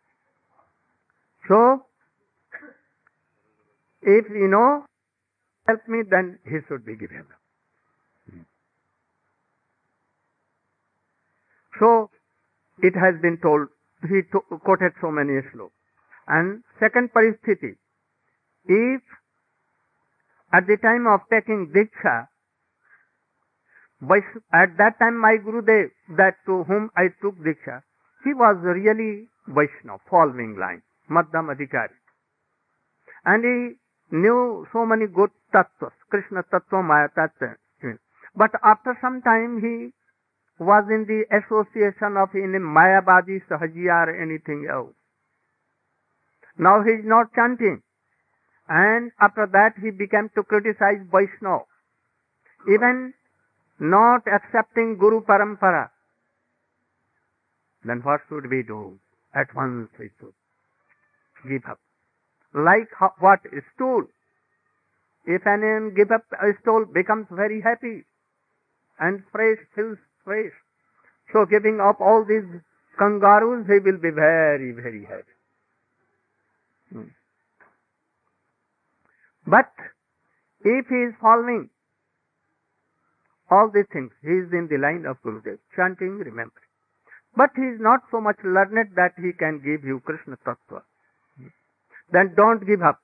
So, 1.48 1.86
if 4.01 4.25
you 4.29 4.48
know, 4.48 4.86
help 5.67 5.88
me, 5.88 6.03
then 6.10 6.39
he 6.46 6.58
should 6.67 6.86
be 6.86 6.96
given. 6.96 7.25
So, 11.79 12.10
it 12.81 12.96
has 12.96 13.15
been 13.22 13.38
told, 13.41 13.67
he 14.03 14.22
to, 14.31 14.41
quoted 14.63 14.93
so 15.01 15.12
many 15.12 15.41
slokas. 15.53 15.72
And 16.27 16.63
second 16.79 17.12
paristhiti, 17.13 17.75
if 18.65 19.01
at 20.53 20.68
the 20.68 20.77
time 20.77 21.07
of 21.07 21.22
taking 21.29 21.72
Diksha, 21.74 22.27
at 24.53 24.77
that 24.77 25.00
time 25.00 25.20
my 25.20 25.37
Gurudev, 25.37 25.90
that 26.18 26.35
to 26.46 26.64
whom 26.64 26.90
I 26.96 27.07
took 27.22 27.35
Diksha, 27.37 27.81
he 28.24 28.33
was 28.33 28.57
really 28.61 29.27
Vaishnava, 29.48 30.00
following 30.09 30.57
line, 30.59 30.81
Madhyam 31.09 31.48
Adhikari. 31.48 31.98
And 33.25 33.44
he 33.44 33.80
knew 34.12 34.68
so 34.72 34.86
many 34.86 35.08
good 35.08 35.32
tattvas, 35.54 35.92
Krishna 36.10 36.44
tattva, 36.44 36.84
Maya 36.84 37.08
tattva. 37.16 37.56
But 38.36 38.52
after 38.64 38.98
some 39.02 39.22
time 39.22 39.60
he 39.62 39.94
was 40.64 40.86
in 40.90 41.06
the 41.06 41.26
association 41.36 42.18
of 42.18 42.30
in 42.34 42.54
Mayabadi 42.54 43.42
Sahajiya 43.50 44.08
or 44.08 44.22
anything 44.22 44.68
else. 44.72 44.94
Now 46.58 46.84
he 46.84 46.92
is 46.92 47.06
not 47.06 47.34
chanting. 47.34 47.82
And 48.70 49.12
after 49.20 49.48
that 49.52 49.74
he 49.82 49.92
began 49.92 50.30
to 50.36 50.44
criticize 50.44 51.02
Vaishnava. 51.12 51.66
Even 52.72 53.14
not 53.80 54.22
accepting 54.28 54.98
Guru 54.98 55.22
Parampara. 55.22 55.90
Then 57.84 58.02
what 58.04 58.22
should 58.30 58.50
we 58.50 58.64
do? 58.64 59.00
At 59.34 59.54
once 59.56 59.90
we 59.98 60.12
should 60.20 60.34
give 61.50 61.64
up. 61.70 61.80
Like 62.53 62.90
what? 63.20 63.40
Stool. 63.75 64.03
If 65.25 65.46
anyone 65.46 65.94
give 65.96 66.11
up 66.11 66.25
a 66.33 66.51
stool, 66.61 66.85
becomes 66.85 67.27
very 67.31 67.61
happy 67.61 68.05
and 69.00 69.24
fresh, 69.31 69.57
feels 69.75 69.98
fresh. 70.24 70.51
So 71.31 71.46
giving 71.46 71.79
up 71.79 72.01
all 72.01 72.25
these 72.27 72.44
kangaroos, 72.98 73.68
he 73.68 73.79
will 73.79 73.98
be 73.98 74.09
very, 74.09 74.72
very 74.72 75.05
happy. 75.05 75.35
Hmm. 76.92 77.09
But 79.48 79.72
if 80.61 80.87
he 80.87 80.96
is 80.96 81.14
following 81.22 81.70
all 83.50 83.70
these 83.74 83.90
things, 83.92 84.11
he 84.22 84.29
is 84.29 84.51
in 84.51 84.68
the 84.70 84.77
line 84.77 85.05
of 85.05 85.22
Gurudev, 85.24 85.59
chanting, 85.75 86.18
remembering. 86.18 86.70
But 87.35 87.51
he 87.55 87.64
is 87.64 87.79
not 87.79 88.01
so 88.11 88.20
much 88.20 88.37
learned 88.44 88.96
that 88.96 89.14
he 89.18 89.31
can 89.33 89.59
give 89.59 89.83
you 89.83 90.01
Krishna 90.05 90.37
Tattva. 90.46 90.83
Then 92.12 92.34
don't 92.36 92.66
give 92.66 92.82
up. 92.82 93.00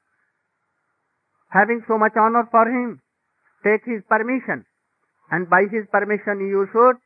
Having 1.49 1.83
so 1.87 1.97
much 1.97 2.13
honor 2.17 2.47
for 2.51 2.65
him, 2.67 3.01
take 3.63 3.85
his 3.85 4.03
permission. 4.09 4.65
And 5.31 5.49
by 5.49 5.63
his 5.71 5.85
permission 5.91 6.39
you 6.39 6.67
should 6.71 6.97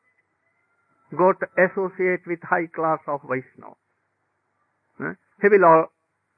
go 1.18 1.34
to 1.34 1.46
associate 1.58 2.26
with 2.26 2.40
high 2.44 2.68
class 2.74 3.00
of 3.08 3.22
Vaishnava. 3.24 3.76
He 5.42 5.48
will, 5.50 5.86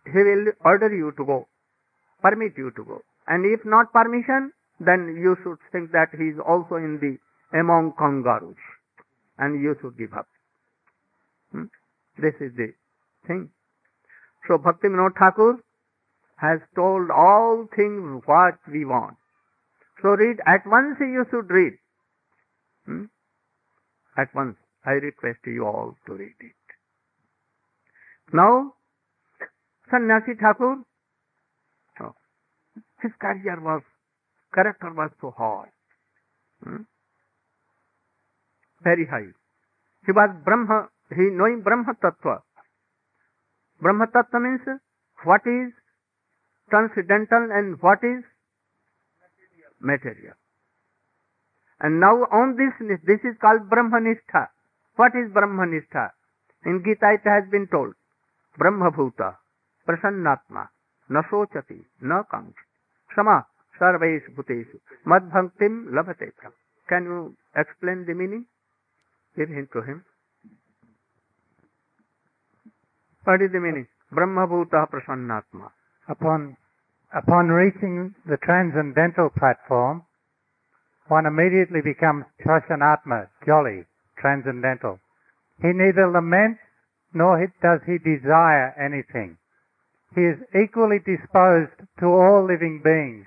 he 0.06 0.18
will 0.18 0.52
order 0.64 0.94
you 0.94 1.12
to 1.18 1.26
go, 1.26 1.48
permit 2.22 2.54
you 2.58 2.72
to 2.72 2.84
go. 2.84 3.02
And 3.28 3.46
if 3.46 3.66
not 3.66 3.92
permission, 3.92 4.52
then 4.80 5.18
you 5.22 5.36
should 5.44 5.58
think 5.72 5.92
that 5.92 6.10
he 6.18 6.26
is 6.26 6.40
also 6.46 6.76
in 6.76 7.00
the 7.00 7.18
among 7.58 7.94
kangaroos, 7.98 8.56
and 9.38 9.62
you 9.62 9.76
should 9.82 9.98
give 9.98 10.14
up. 10.14 10.28
Hmm? 11.52 11.66
This 12.18 12.34
is 12.40 12.56
the 12.56 12.74
thing. 13.28 13.50
So 14.48 14.58
Bhakti 14.58 14.88
Vinod 14.88 15.16
Thakur 15.18 15.58
has 16.38 16.60
told 16.76 17.10
all 17.10 17.68
things 17.76 18.22
what 18.26 18.56
we 18.72 18.86
want. 18.86 19.16
So 20.02 20.10
read, 20.10 20.38
at 20.46 20.66
once 20.66 20.98
you 21.00 21.26
should 21.32 21.50
read. 21.50 21.74
Hmm? 22.86 23.06
At 24.18 24.34
once. 24.36 24.58
I 24.86 24.92
request 24.92 25.40
you 25.46 25.66
all 25.66 25.96
to 26.08 26.14
read 26.14 26.36
it. 26.42 26.52
Now, 28.34 28.74
Sannyasi 29.90 30.34
Thakur, 30.42 30.84
oh, 32.02 32.14
his 33.02 33.12
career 33.22 33.62
was, 33.62 33.82
character 34.54 34.92
was 34.94 35.12
so 35.22 35.34
high. 35.38 35.72
Hmm? 36.64 36.84
Very 38.84 39.06
high. 39.06 39.32
He 40.06 40.12
was 40.12 40.30
Brahma, 40.44 40.90
he 41.16 41.30
knowing 41.32 41.62
Brahma 41.62 41.94
Tattva. 42.04 42.42
Brahma 43.84 44.08
Tattva 44.08 44.40
means 44.42 44.62
what 45.26 45.42
is 45.46 45.74
transcendental 46.70 47.52
and 47.52 47.82
what 47.82 48.00
is 48.02 48.24
material. 49.82 50.36
And 51.82 52.00
now 52.00 52.16
on 52.32 52.56
this, 52.56 52.72
this 53.04 53.20
is 53.26 53.36
called 53.42 53.70
Brahmanistha. 53.70 54.48
What 54.96 55.12
is 55.16 55.32
Brahmanistha? 55.34 56.12
In 56.66 56.82
Gita 56.86 57.12
it 57.12 57.28
has 57.28 57.44
been 57.52 57.68
told, 57.68 57.94
Brahmabhuta, 58.58 59.36
Prasannatma, 59.86 60.70
na 61.10 61.22
sochati, 61.24 61.84
na 62.02 62.24
kankshati, 62.24 62.72
sama 63.16 63.46
sarvesh 63.78 64.30
bhuteshu, 64.34 64.80
madbhaktim 65.06 65.92
labhate 65.92 66.32
Can 66.88 67.04
you 67.04 67.36
explain 67.58 68.06
the 68.06 68.14
meaning? 68.14 68.46
Give 69.36 69.50
hint 69.50 69.70
to 69.74 69.82
him. 69.82 70.06
What 70.06 70.13
is 73.42 73.52
the 73.52 73.60
meaning? 73.60 73.88
Brahmabhuta 74.12 74.90
Prasannatma. 74.92 75.72
Upon, 76.10 76.58
upon 77.16 77.48
reaching 77.48 78.14
the 78.28 78.38
transcendental 78.44 79.30
platform, 79.30 80.04
one 81.08 81.26
immediately 81.26 81.80
becomes 81.82 82.26
Prasannatma, 82.46 83.28
jolly, 83.46 83.86
transcendental. 84.20 85.00
He 85.62 85.70
neither 85.72 86.12
laments 86.12 86.60
nor 87.14 87.40
does 87.62 87.80
he 87.86 87.98
desire 87.98 88.76
anything. 88.78 89.38
He 90.16 90.22
is 90.22 90.38
equally 90.54 91.00
disposed 91.00 91.80
to 92.00 92.06
all 92.06 92.46
living 92.46 92.82
beings. 92.84 93.26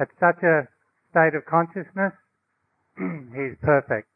At 0.00 0.08
such 0.18 0.42
a 0.42 0.68
state 1.10 1.34
of 1.34 1.46
consciousness, 1.46 2.12
he 2.98 3.54
is 3.54 3.56
perfect. 3.62 4.08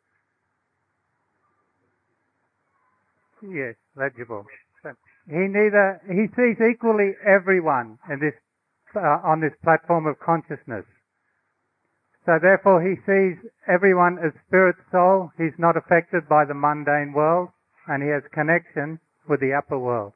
Yes, 3.49 3.75
legible. 3.97 4.45
He 5.29 5.47
neither 5.51 6.01
he 6.07 6.27
sees 6.37 6.57
equally 6.61 7.13
everyone 7.25 7.99
in 8.11 8.21
this 8.21 8.35
uh, 8.95 9.19
on 9.25 9.41
this 9.41 9.53
platform 9.63 10.07
of 10.07 10.19
consciousness. 10.21 10.85
So 12.25 12.39
therefore, 12.41 12.83
he 12.83 12.97
sees 13.07 13.39
everyone 13.69 14.19
as 14.19 14.33
spirit 14.47 14.77
soul. 14.91 15.31
He's 15.39 15.57
not 15.59 15.77
affected 15.77 16.29
by 16.29 16.45
the 16.45 16.55
mundane 16.55 17.13
world, 17.13 17.51
and 17.87 18.03
he 18.03 18.09
has 18.09 18.23
connection 18.33 18.99
with 19.29 19.41
the 19.41 19.53
upper 19.53 19.79
world. 19.79 20.13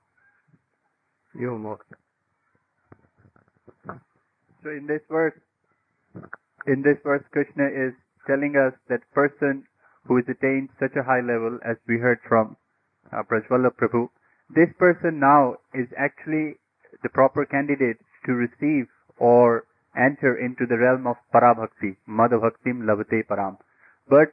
You 1.38 1.56
more. 1.58 1.78
So 4.62 4.70
in 4.70 4.86
this 4.86 5.02
verse, 5.08 5.38
in 6.66 6.82
this 6.82 6.98
verse, 7.04 7.22
Krishna 7.30 7.66
is 7.66 7.94
telling 8.26 8.56
us 8.56 8.74
that 8.88 9.00
person 9.14 9.64
who 10.06 10.16
has 10.16 10.24
attained 10.28 10.70
such 10.80 10.96
a 10.96 11.02
high 11.02 11.20
level, 11.20 11.58
as 11.64 11.76
we 11.86 11.98
heard 11.98 12.18
from 12.28 12.56
uh, 13.12 13.22
Prabhu, 13.22 14.08
this 14.54 14.68
person 14.78 15.20
now 15.20 15.56
is 15.74 15.88
actually 15.96 16.56
the 17.02 17.08
proper 17.08 17.44
candidate 17.44 17.98
to 18.26 18.32
receive 18.32 18.86
or 19.18 19.64
enter 19.96 20.36
into 20.36 20.66
the 20.66 20.78
realm 20.78 21.06
of 21.06 21.16
Parabhakti, 21.34 21.96
Madbhaktim 22.08 22.82
Labhate 22.82 23.26
Param. 23.26 23.56
But 24.08 24.32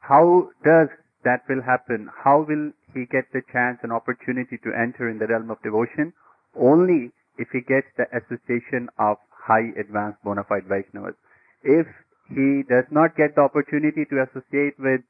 how 0.00 0.50
does 0.64 0.88
that 1.24 1.42
will 1.48 1.62
happen? 1.62 2.08
How 2.24 2.44
will 2.48 2.72
he 2.94 3.06
get 3.06 3.24
the 3.32 3.42
chance 3.52 3.78
and 3.82 3.92
opportunity 3.92 4.58
to 4.64 4.72
enter 4.72 5.08
in 5.08 5.18
the 5.18 5.26
realm 5.26 5.50
of 5.50 5.62
devotion? 5.62 6.12
Only 6.58 7.12
if 7.36 7.48
he 7.52 7.60
gets 7.60 7.88
the 7.96 8.06
association 8.16 8.88
of 8.98 9.16
high 9.30 9.72
advanced 9.78 10.22
bona 10.24 10.44
fide 10.44 10.68
Vaishnavas. 10.68 11.14
If 11.62 11.86
he 12.28 12.62
does 12.68 12.84
not 12.90 13.16
get 13.16 13.34
the 13.34 13.42
opportunity 13.42 14.04
to 14.04 14.22
associate 14.22 14.78
with 14.78 15.00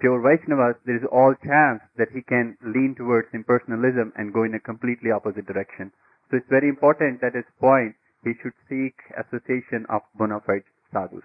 pure 0.00 0.20
Vaishnavas, 0.20 0.76
there 0.86 0.96
is 0.96 1.04
all 1.12 1.34
chance 1.44 1.80
that 1.96 2.08
he 2.12 2.22
can 2.22 2.56
lean 2.64 2.94
towards 2.96 3.28
impersonalism 3.32 4.12
and 4.16 4.32
go 4.32 4.42
in 4.44 4.54
a 4.54 4.60
completely 4.60 5.10
opposite 5.10 5.46
direction. 5.46 5.92
So 6.30 6.38
it's 6.38 6.48
very 6.48 6.68
important 6.68 7.20
that 7.20 7.28
at 7.36 7.44
this 7.44 7.52
point, 7.60 7.94
he 8.24 8.32
should 8.42 8.52
seek 8.68 8.94
association 9.16 9.86
of 9.88 10.02
bona 10.14 10.40
fide 10.40 10.64
sadhus. 10.92 11.24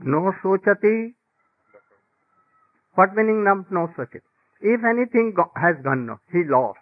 No 0.00 0.32
sochati. 0.42 1.14
What 2.94 3.14
meaning 3.14 3.46
of 3.46 3.70
no 3.70 3.88
sochati? 3.96 4.20
If 4.60 4.84
anything 4.84 5.32
go- 5.34 5.52
has 5.54 5.76
gone, 5.82 6.06
no, 6.06 6.20
he 6.32 6.44
lost. 6.44 6.80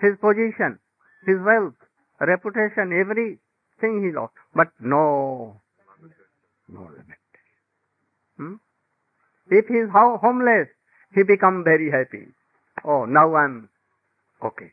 His 0.00 0.16
position, 0.20 0.78
his 1.26 1.36
wealth, 1.40 1.74
reputation, 2.20 2.92
everything 2.92 4.02
he 4.04 4.10
lost. 4.12 4.32
But 4.54 4.68
no, 4.80 5.60
no 6.68 6.80
limit. 6.80 7.22
Hmm? 8.36 8.54
If 9.56 9.66
he 9.68 9.74
is 9.74 9.90
ho- 9.92 10.18
homeless, 10.20 10.68
he 11.14 11.22
become 11.22 11.62
very 11.64 11.90
happy. 11.90 12.26
Oh, 12.84 13.04
now 13.04 13.34
I'm 13.36 13.68
okay. 14.42 14.72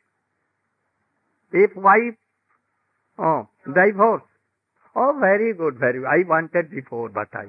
If 1.52 1.76
wife, 1.76 2.16
oh, 3.20 3.48
divorce, 3.66 4.24
oh, 4.96 5.18
very 5.20 5.54
good, 5.54 5.78
very 5.78 6.00
good. 6.00 6.08
I 6.08 6.24
wanted 6.28 6.72
before, 6.72 7.10
but 7.10 7.28
I, 7.34 7.46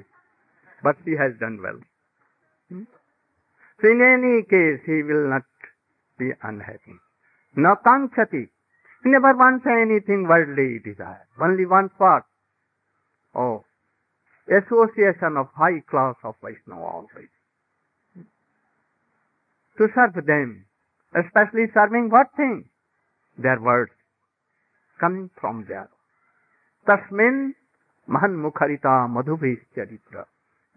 but 0.82 0.96
she 1.04 1.12
has 1.12 1.32
done 1.40 1.60
well. 1.62 1.78
Hmm? 2.68 2.82
So 3.80 3.88
in 3.88 4.02
any 4.02 4.42
case, 4.42 4.80
he 4.84 5.02
will 5.02 5.28
not 5.30 5.42
be 6.18 6.32
unhappy. 6.42 6.98
No 7.56 7.76
kanchati. 7.84 8.48
He 9.04 9.10
never 9.10 9.34
wants 9.34 9.66
anything 9.66 10.26
worldly 10.28 10.80
desire. 10.84 11.26
Only 11.40 11.66
one 11.66 11.88
part. 11.98 12.24
Oh, 13.34 13.64
association 14.58 15.36
of 15.36 15.48
high 15.54 15.80
class 15.88 16.16
of 16.24 16.34
Vaishnava 16.42 16.82
always. 16.82 17.32
To 19.78 19.88
serve 19.94 20.26
them, 20.26 20.66
especially 21.14 21.66
serving 21.72 22.10
what 22.10 22.28
thing? 22.36 22.68
Their 23.38 23.60
words 23.60 23.92
coming 25.00 25.30
from 25.40 25.64
there. 25.68 25.88
Tasmin 26.86 27.54
mahan 28.06 28.36
mukharita 28.36 29.08
madhubhis 29.08 29.60
charitra. 29.76 30.26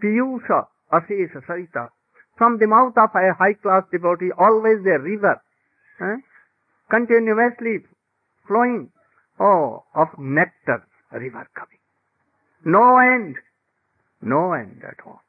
Piyusha 0.02 0.68
asesha 0.92 1.42
sarita. 1.48 1.90
From 2.38 2.58
the 2.60 2.68
mouth 2.68 2.98
of 2.98 3.10
a 3.16 3.34
high 3.34 3.54
class 3.54 3.84
devotee, 3.92 4.32
always 4.38 4.80
a 4.86 5.00
river, 5.00 5.42
eh? 6.02 6.18
continuously 6.90 7.80
flowing, 8.48 8.90
oh, 9.40 9.84
of 9.96 10.08
nectar, 10.20 10.84
river 11.14 11.48
coming. 11.56 11.80
No 12.66 12.98
end, 12.98 13.36
no 14.22 14.54
end 14.54 14.82
at 14.88 15.06
all. 15.06 15.22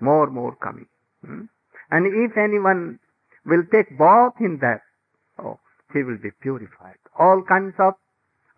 More, 0.00 0.28
more 0.30 0.56
coming. 0.56 0.86
hmm? 1.24 1.42
And 1.90 2.06
if 2.06 2.36
anyone 2.36 2.98
will 3.46 3.64
take 3.72 3.96
bath 3.98 4.34
in 4.40 4.58
that, 4.60 4.82
oh, 5.38 5.58
he 5.92 6.02
will 6.02 6.18
be 6.22 6.30
purified. 6.40 6.98
All 7.18 7.42
kinds 7.42 7.74
of 7.78 7.94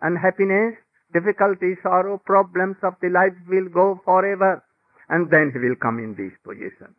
unhappiness, 0.01 0.75
difficulty, 1.13 1.75
sorrow, 1.83 2.17
problems 2.25 2.77
of 2.83 2.95
the 3.01 3.09
life 3.09 3.33
will 3.47 3.69
go 3.69 4.01
forever. 4.05 4.63
And 5.09 5.29
then 5.29 5.51
he 5.53 5.59
will 5.59 5.75
come 5.75 5.99
in 5.99 6.15
this 6.15 6.33
position. 6.43 6.95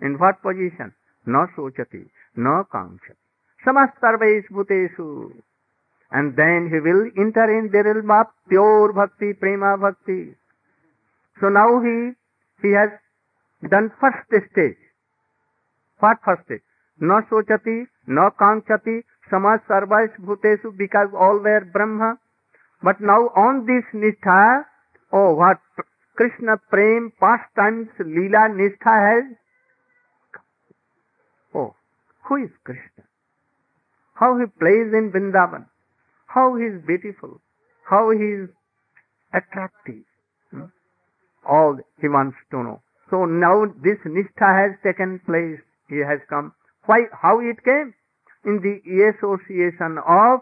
In 0.00 0.18
what 0.18 0.42
position? 0.42 0.92
No 1.26 1.46
sochati, 1.56 2.08
no 2.36 2.66
kamchati. 2.72 3.16
Samastarvesh 3.64 4.48
bhuteshu. 4.50 5.32
And 6.10 6.34
then 6.34 6.70
he 6.72 6.80
will 6.80 7.10
enter 7.16 7.46
in 7.58 7.70
the 7.70 7.82
realm 7.84 8.10
of 8.10 8.26
pure 8.48 8.92
bhakti, 8.92 9.34
prema 9.34 9.76
bhakti. 9.76 10.34
So 11.40 11.48
now 11.48 11.80
he, 11.80 12.12
he 12.62 12.74
has 12.74 12.90
done 13.68 13.90
first 14.00 14.18
stage. 14.52 14.76
What 15.98 16.18
first 16.24 16.44
stage? 16.44 16.62
No 16.98 17.22
sochati, 17.30 17.86
no 18.06 18.30
kanchati, 18.38 19.02
samas 19.30 19.60
sarvais 19.68 20.12
bhuteshu, 20.20 20.76
because 20.76 21.08
all 21.18 21.38
were 21.38 21.64
Brahma. 21.72 22.18
But 22.82 23.00
now 23.00 23.28
on 23.36 23.66
this 23.66 23.84
nishtha, 23.94 24.64
oh 25.12 25.34
what 25.34 25.60
Krishna 26.16 26.58
prem, 26.70 27.12
pastimes, 27.20 27.88
lila 27.98 28.48
nishtha 28.50 28.94
has. 29.06 29.24
Oh, 31.54 31.74
who 32.24 32.36
is 32.44 32.50
Krishna? 32.64 33.04
How 34.14 34.38
he 34.38 34.44
plays 34.44 34.92
in 34.92 35.10
Vrindavan. 35.12 35.66
How 36.26 36.54
he 36.56 36.64
is 36.64 36.82
beautiful. 36.86 37.40
How 37.88 38.10
he 38.10 38.18
is 38.18 38.50
attractive. 39.32 40.04
All 41.48 41.78
he 42.00 42.08
wants 42.08 42.36
to 42.50 42.62
know. 42.62 42.82
So 43.10 43.24
now 43.24 43.66
this 43.82 43.98
nishtha 44.04 44.48
has 44.62 44.78
taken 44.82 45.20
place. 45.26 45.60
He 45.88 45.98
has 45.98 46.20
come. 46.28 46.52
Why? 46.86 47.04
How 47.12 47.40
it 47.40 47.62
came? 47.64 47.94
In 48.44 48.60
the 48.62 48.80
association 49.10 49.98
of 50.06 50.40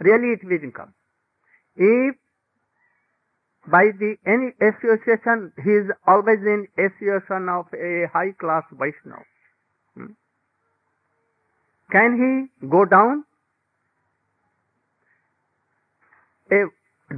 really 0.00 0.32
it 0.32 0.44
will 0.44 0.70
come. 0.72 0.94
If 1.76 2.16
by 3.70 3.90
the 3.98 4.16
any 4.26 4.52
association 4.60 5.52
he 5.62 5.70
is 5.70 5.90
always 6.06 6.38
in 6.40 6.66
association 6.78 7.48
of 7.48 7.66
a 7.74 8.06
high 8.12 8.32
class 8.32 8.64
Vaishnava. 8.72 9.24
hmm, 9.94 10.12
Can 11.92 12.48
he 12.60 12.66
go 12.66 12.84
down? 12.84 13.24
A 16.50 16.64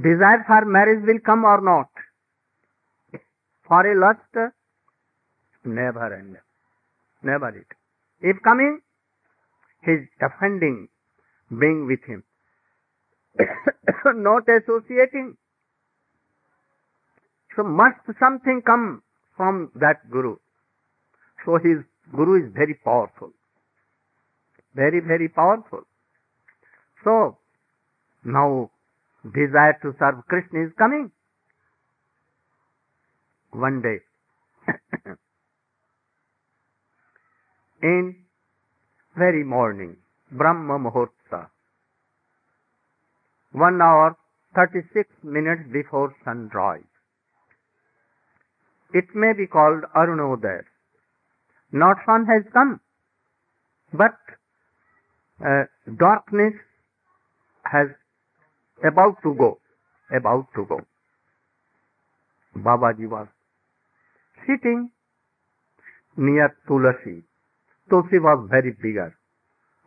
desire 0.01 0.43
for 0.47 0.65
marriage 0.65 1.05
will 1.05 1.19
come 1.19 1.43
or 1.45 1.61
not? 1.61 1.89
For 3.67 3.85
a 3.85 3.99
lust? 3.99 4.53
Never 5.63 6.13
and 6.13 6.37
never. 7.21 7.49
It. 7.49 7.67
If 8.21 8.41
coming, 8.43 8.81
he 9.85 9.91
is 9.91 10.07
offending 10.21 10.89
being 11.59 11.85
with 11.87 12.03
him. 12.05 12.23
not 14.05 14.43
associating. 14.49 15.37
So 17.55 17.63
must 17.63 17.99
something 18.19 18.61
come 18.65 19.03
from 19.37 19.71
that 19.75 20.09
Guru. 20.09 20.37
So 21.45 21.57
his 21.57 21.77
Guru 22.15 22.45
is 22.45 22.53
very 22.53 22.73
powerful. 22.73 23.31
Very, 24.75 24.99
very 24.99 25.29
powerful. 25.29 25.83
So, 27.03 27.37
now 28.23 28.71
desire 29.23 29.77
to 29.81 29.93
serve 29.99 30.25
Krishna 30.27 30.65
is 30.65 30.71
coming. 30.77 31.11
One 33.51 33.81
day, 33.81 33.99
in 37.83 38.15
very 39.15 39.43
morning, 39.43 39.97
Brahma 40.31 40.79
Muhurta, 40.79 41.47
one 43.51 43.81
hour, 43.81 44.17
36 44.55 45.09
minutes 45.23 45.61
before 45.71 46.15
sunrise, 46.25 46.81
it 48.93 49.05
may 49.13 49.33
be 49.33 49.45
called 49.47 49.83
Arunodaya. 49.95 50.63
Not 51.71 51.97
sun 52.05 52.25
has 52.25 52.43
come, 52.51 52.79
but 53.93 54.17
uh, 55.43 55.63
darkness 55.97 56.53
has 57.63 57.87
about 58.83 59.15
to 59.23 59.33
go, 59.33 59.59
about 60.11 60.47
to 60.55 60.65
go. 60.65 60.81
Babaji 62.55 63.09
was 63.09 63.27
sitting 64.45 64.91
near 66.17 66.55
Tulasi. 66.67 67.23
Tulsi 67.89 68.19
was 68.19 68.47
very 68.49 68.71
bigger, 68.71 69.15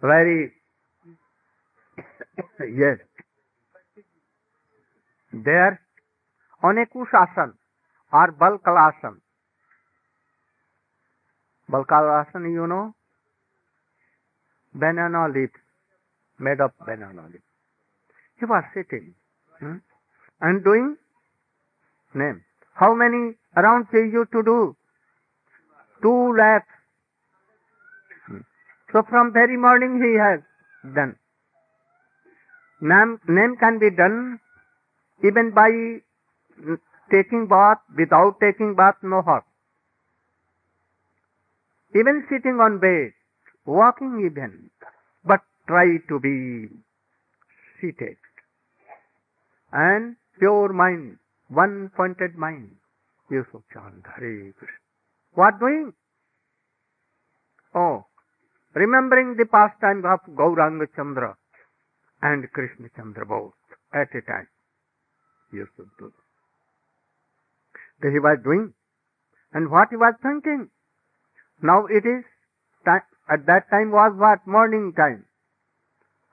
very, 0.01 0.53
yes. 2.61 2.99
There, 5.33 5.81
on 6.63 6.79
a 6.79 6.87
Kushasan 6.87 7.53
or 8.13 8.33
Balkalasana. 8.33 9.21
Balkalasana, 11.71 12.53
you 12.53 12.67
know? 12.67 12.95
Banana 14.75 15.29
leaves, 15.29 15.53
made 16.39 16.61
of 16.61 16.71
banana 16.85 17.27
leaves. 17.33 17.46
He 18.39 18.45
was 18.45 18.65
sitting 18.75 19.15
hmm, 19.61 19.77
and 20.41 20.65
doing 20.65 20.97
name. 22.15 22.43
How 22.75 22.95
many 22.95 23.35
rounds 23.57 23.89
he 23.91 23.99
used 23.99 24.33
to 24.33 24.43
do? 24.43 24.77
Two 26.03 26.35
lakhs. 26.37 26.67
Hmm. 28.27 28.41
So 28.93 29.03
from 29.09 29.33
very 29.33 29.57
morning 29.57 30.03
he 30.03 30.19
has 30.19 30.41
done. 30.95 31.17
Name, 32.81 33.19
name 33.27 33.57
can 33.59 33.79
be 33.79 33.91
done 33.91 34.39
even 35.25 35.51
by 35.53 35.71
taking 37.11 37.47
bath, 37.47 37.79
without 37.97 38.39
taking 38.41 38.75
bath, 38.75 38.97
no 39.03 39.23
harm. 39.23 39.43
Even 41.95 42.27
sitting 42.29 42.61
on 42.61 42.79
bed, 42.79 43.13
walking 43.65 44.23
even, 44.27 44.71
but 45.25 45.41
try 45.67 45.97
to 46.09 46.21
be 46.21 46.69
seated. 47.81 48.17
And 49.77 50.17
pure 50.39 50.73
mind, 50.73 51.19
one 51.49 51.91
pointed 51.95 52.35
mind. 52.35 52.77
Yusuf 53.31 53.63
Chand, 53.73 54.05
Hare 54.17 54.53
Krishna. 54.59 54.85
What 55.35 55.59
doing? 55.61 55.93
Oh, 57.75 58.07
remembering 58.75 59.37
the 59.37 59.45
pastime 59.45 60.03
of 60.07 60.21
Gauranga 60.35 60.87
Chandra 60.97 61.37
and 62.23 62.51
Krishna 62.53 62.89
Chandra 62.97 63.27
both 63.27 63.53
at 63.93 64.09
a 64.15 64.23
time. 64.23 64.49
Yusuf 65.53 65.89
do. 65.99 66.13
That 68.01 68.13
he 68.13 68.19
was 68.19 68.39
doing 68.43 68.73
and 69.53 69.71
what 69.71 69.89
he 69.91 69.97
was 69.97 70.15
thinking. 70.23 70.71
Now 71.63 71.85
it 71.87 72.07
is, 72.07 72.25
time, 72.87 73.03
at 73.29 73.45
that 73.47 73.69
time 73.71 73.91
was 73.91 74.13
what? 74.17 74.47
Morning 74.47 74.95
time. 74.97 75.27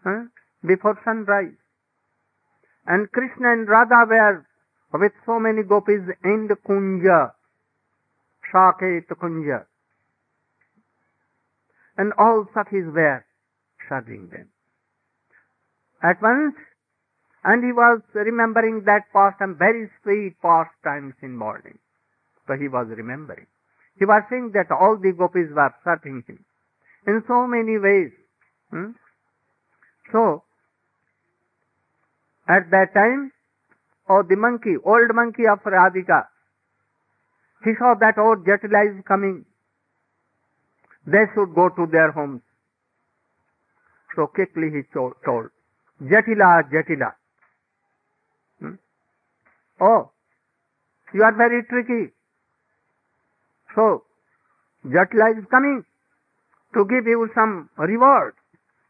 Huh? 0.06 0.24
Before 0.66 0.98
sunrise. 1.04 1.60
And 2.86 3.12
Krishna 3.12 3.54
and 3.54 3.68
Radha 3.68 4.06
were 4.08 4.46
with 5.00 5.14
so 5.26 5.40
many 5.40 5.64
gopis 5.64 6.02
in 6.24 6.48
the 6.48 6.56
kunja, 6.56 7.32
Saket 8.54 9.08
kunja. 9.08 9.66
And 11.98 12.14
all 12.18 12.46
Sakhis 12.56 12.92
were 12.94 13.26
serving 13.88 14.30
them. 14.30 14.50
At 16.02 16.22
once, 16.22 16.56
and 17.44 17.64
he 17.64 17.72
was 17.72 18.02
remembering 18.14 18.84
that 18.86 19.12
past 19.14 19.38
and 19.40 19.58
very 19.58 19.90
sweet 20.02 20.36
past 20.42 20.72
times 20.84 21.14
in 21.22 21.36
morning. 21.36 21.78
So 22.48 22.56
he 22.56 22.68
was 22.68 22.88
remembering. 22.90 23.48
He 23.98 24.06
was 24.06 24.24
saying 24.30 24.52
that 24.54 24.72
all 24.72 24.98
the 24.98 25.12
gopis 25.12 25.50
were 25.54 25.74
serving 25.84 26.24
him 26.28 26.44
in 27.08 27.24
so 27.28 27.48
many 27.48 27.78
ways. 27.78 28.12
Hmm? 28.70 28.92
So, 30.12 30.44
at 32.48 32.70
that 32.72 32.94
time, 32.94 33.32
oh, 34.10 34.24
the 34.28 34.36
monkey, 34.36 34.76
old 34.84 35.14
monkey 35.14 35.48
of 35.48 35.60
Radhika, 35.64 36.26
he 37.64 37.72
saw 37.80 37.96
that 38.00 38.18
old 38.18 38.46
Jatila 38.46 38.98
is 38.98 39.04
coming. 39.08 39.46
They 41.06 41.26
should 41.34 41.56
go 41.56 41.70
to 41.70 41.88
their 41.92 42.12
homes. 42.12 42.42
So 44.16 44.28
quickly 44.28 44.70
he 44.70 44.82
told, 44.94 45.14
Jatila, 46.02 46.70
Jatila. 46.72 47.14
Hmm? 48.60 48.74
Oh, 49.80 50.12
you 51.14 51.24
are 51.24 51.36
very 51.36 51.64
tricky. 51.64 52.12
So, 53.76 54.04
Jatila 54.86 55.38
is 55.38 55.46
coming 55.50 55.86
to 56.74 56.86
give 56.86 57.08
you 57.08 57.30
some 57.34 57.70
reward 57.78 58.34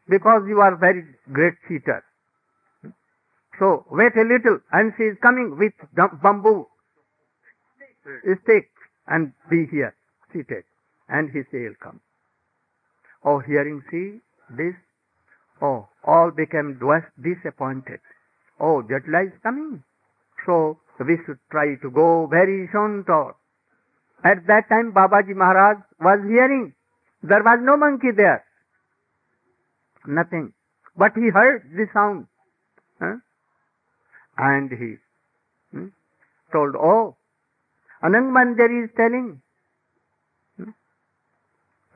because 0.08 0.42
you 0.48 0.60
are 0.60 0.76
very 0.76 1.04
great 1.32 1.54
cheater. 1.68 2.04
So 3.58 3.86
wait 3.90 4.16
a 4.16 4.22
little 4.22 4.58
and 4.72 4.92
she 4.96 5.04
is 5.04 5.16
coming 5.22 5.56
with 5.58 5.72
bamboo 6.22 6.66
stick 8.42 8.70
and 9.06 9.32
be 9.50 9.66
here 9.70 9.94
seated 10.32 10.64
and 11.08 11.30
he 11.30 11.42
shall 11.50 11.74
come. 11.80 12.00
Oh 13.24 13.38
hearing 13.38 13.82
she 13.90 14.20
this, 14.50 14.74
oh 15.62 15.88
all 16.04 16.30
became 16.30 16.78
disappointed. 17.22 18.00
Oh 18.60 18.82
Jatila 18.82 19.26
is 19.26 19.32
coming. 19.42 19.82
So 20.46 20.78
we 21.00 21.18
should 21.24 21.38
try 21.50 21.74
to 21.76 21.90
go 21.90 22.26
very 22.26 22.68
soon 22.72 23.04
to 23.06 23.32
At 24.24 24.46
that 24.46 24.68
time 24.68 24.92
Babaji 24.92 25.34
Maharaj 25.34 25.78
was 26.00 26.20
hearing. 26.28 26.74
There 27.22 27.42
was 27.42 27.58
no 27.62 27.76
monkey 27.76 28.10
there. 28.14 28.44
Nothing. 30.06 30.52
But 30.96 31.12
he 31.16 31.30
heard 31.30 31.62
the 31.74 31.86
sound. 31.92 32.26
Huh? 33.00 33.16
And 34.36 34.70
he 34.70 34.96
hmm, 35.70 35.88
told, 36.52 36.74
oh, 36.76 37.16
Anand 38.02 38.32
Manjari 38.32 38.84
is 38.84 38.90
telling, 38.96 39.40
hmm, 40.56 40.70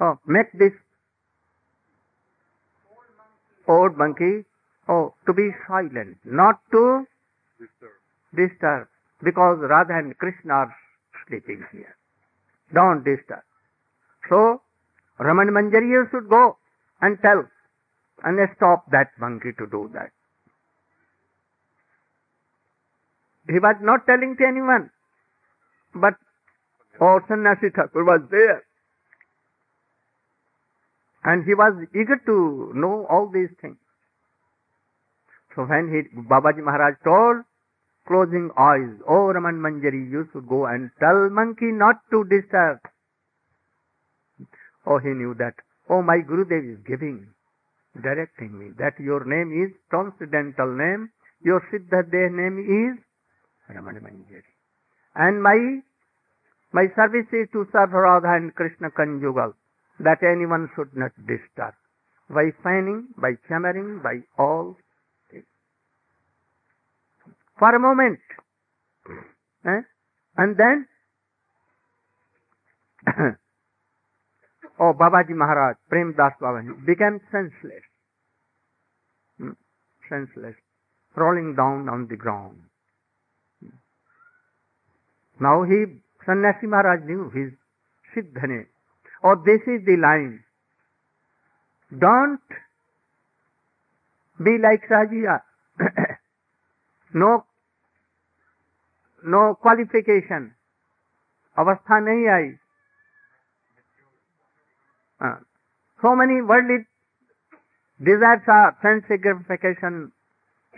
oh, 0.01 0.19
make 0.27 0.53
this 0.53 0.73
old 3.67 3.97
monkey, 3.97 4.45
oh, 4.89 5.15
to 5.27 5.33
be 5.33 5.51
silent, 5.67 6.17
not 6.25 6.61
to 6.73 7.07
disturb, 7.59 7.91
disturb 8.35 8.89
because 9.23 9.59
Radha 9.61 9.95
and 9.99 10.17
Krishna 10.17 10.53
are 10.53 10.77
sleeping 11.27 11.65
here. 11.73 11.97
Don't 12.73 13.05
disturb. 13.05 13.43
So, 14.29 14.63
Raman 15.19 15.49
Manjari 15.49 16.11
should 16.11 16.29
go 16.29 16.57
and 17.01 17.19
tell 17.21 17.45
and 18.25 18.49
stop 18.57 18.91
that 18.91 19.11
monkey 19.19 19.53
to 19.59 19.67
do 19.67 19.91
that. 19.95 20.11
He 23.49 23.59
was 23.59 23.77
not 23.81 24.07
telling 24.07 24.37
to 24.37 24.45
anyone, 24.47 24.91
but 25.95 26.15
oh, 27.01 27.21
Sannyasi 27.29 27.71
Thakur 27.75 28.05
was 28.05 28.21
there. 28.31 28.63
And 31.25 31.45
he 31.45 31.55
was 31.55 31.73
eager 31.95 32.21
to 32.27 32.73
know 32.75 33.07
all 33.09 33.31
these 33.33 33.49
things. 33.61 33.77
So 35.57 35.63
when 35.65 35.89
he, 35.89 36.21
Babaji 36.29 36.63
Maharaj 36.63 36.95
told, 37.03 37.45
closing 38.07 38.51
eyes, 38.57 39.01
oh 39.09 39.33
Raman 39.33 39.57
Manjari, 39.57 40.11
you 40.11 40.29
should 40.33 40.47
go 40.49 40.67
and 40.67 40.91
tell 41.01 41.29
monkey 41.31 41.73
not 41.73 41.97
to 42.11 42.25
disturb. 42.25 42.79
Oh, 44.87 44.99
he 44.99 45.09
knew 45.09 45.35
that, 45.39 45.55
oh 45.89 46.03
my 46.03 46.19
Gurudev 46.19 46.73
is 46.73 46.79
giving, 46.87 47.29
directing 48.03 48.59
me, 48.59 48.71
that 48.79 49.01
your 49.01 49.25
name 49.25 49.53
is 49.53 49.75
transcendental 49.91 50.69
name, 50.77 51.11
your 51.43 51.61
Siddhadev 51.73 52.33
name 52.33 52.59
is 52.61 53.08
Ramana 53.71 54.01
Manjari. 54.01 54.43
And 55.15 55.43
my, 55.43 55.81
my 56.73 56.87
service 56.97 57.27
is 57.33 57.49
to 57.53 57.67
serve 57.73 57.93
Radha 57.93 58.35
and 58.35 58.55
Krishna 58.55 58.91
conjugal, 58.91 59.55
that 60.01 60.23
anyone 60.23 60.71
should 60.75 60.97
not 60.97 61.13
disturb. 61.27 61.75
By 62.31 62.51
fanning, 62.63 63.09
by 63.17 63.33
chammering, 63.49 64.01
by 64.03 64.21
all 64.39 64.77
things. 65.31 65.45
For 67.59 67.75
a 67.75 67.79
moment. 67.79 68.21
Eh? 69.65 69.81
And 70.37 70.57
then, 70.57 70.87
oh 74.81 74.93
Babaji 74.93 75.35
Maharaj, 75.35 75.77
Prem 75.89 76.15
Das 76.17 76.33
Babaji, 76.41 76.87
became 76.87 77.21
senseless. 77.33 77.83
Hmm? 79.39 79.53
Senseless. 80.09 80.55
Rolling 81.17 81.57
down 81.57 81.89
on 81.89 82.07
the 82.09 82.17
ground. 82.17 82.61
Now 85.41 85.63
he, 85.63 85.85
Sannyasi 86.27 86.67
Maharaj 86.67 87.05
knew 87.05 87.31
his 87.31 87.53
Siddhane. 88.15 88.67
Or 89.23 89.33
oh, 89.37 89.43
this 89.45 89.61
is 89.67 89.85
the 89.87 89.97
line. 89.97 90.45
Don't 91.97 92.41
be 94.43 94.59
like 94.59 94.89
Rajiya. 94.89 95.41
no, 97.15 97.45
no 99.25 99.55
qualification. 99.55 100.55
अवस्था 101.59 101.99
नहीं 102.01 102.27
I 102.33 102.51
so 106.03 106.15
many 106.15 106.41
worldly 106.51 106.77
desires 108.01 108.49
are 108.49 108.79
sense 108.81 109.09
gratification, 109.21 110.13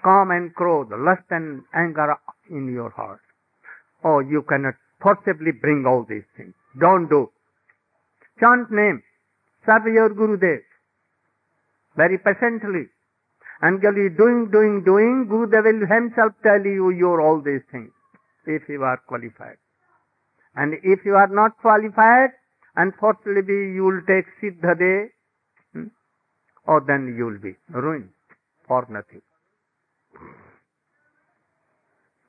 calm 0.02 0.30
and 0.30 0.54
clothes, 0.54 0.88
lust 1.08 1.24
and 1.30 1.62
anger 1.74 2.16
in 2.48 2.72
your 2.72 2.88
heart. 2.90 3.20
Oh, 4.04 4.20
you 4.20 4.42
cannot 4.48 4.74
possibly 5.00 5.52
bring 5.52 5.84
all 5.86 6.06
these 6.08 6.24
things. 6.36 6.54
Don't 6.78 7.08
do. 7.08 7.30
Chant 8.38 8.70
name. 8.70 9.02
Serve 9.66 9.86
your 9.92 10.10
Gurudev. 10.10 10.60
Very 11.96 12.18
patiently. 12.18 12.86
And 13.62 13.82
you 13.82 14.08
doing, 14.16 14.48
doing, 14.50 14.82
doing, 14.84 15.26
Gurudev 15.28 15.64
will 15.64 15.86
himself 15.86 16.32
tell 16.42 16.62
you 16.64 16.90
your 16.90 17.20
all 17.20 17.42
these 17.42 17.60
things. 17.70 17.90
If 18.46 18.62
you 18.68 18.82
are 18.82 18.96
qualified. 19.06 19.58
And 20.56 20.74
if 20.82 21.04
you 21.04 21.14
are 21.14 21.28
not 21.28 21.58
qualified, 21.58 22.30
unfortunately 22.76 23.74
you 23.74 23.84
will 23.84 24.00
take 24.06 24.26
Siddha 24.42 24.74
deha, 24.80 25.08
hmm, 25.74 25.84
or 26.66 26.80
then 26.86 27.14
you 27.16 27.26
will 27.26 27.38
be 27.38 27.56
ruined 27.68 28.08
for 28.66 28.86
nothing. 28.88 29.22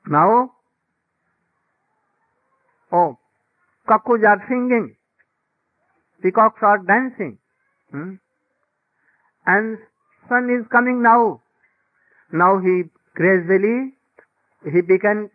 Now, 0.06 0.52
oh, 2.92 3.18
cuckoos 3.88 4.24
are 4.24 4.44
singing, 4.48 4.96
peacocks 6.22 6.60
are 6.62 6.78
dancing, 6.78 7.38
hmm? 7.90 8.14
and 9.46 9.78
sun 10.28 10.50
is 10.50 10.66
coming 10.70 11.02
now. 11.02 11.40
Now 12.32 12.58
he 12.58 12.84
gradually, 13.14 13.92
he 14.64 14.80
began, 14.80 15.30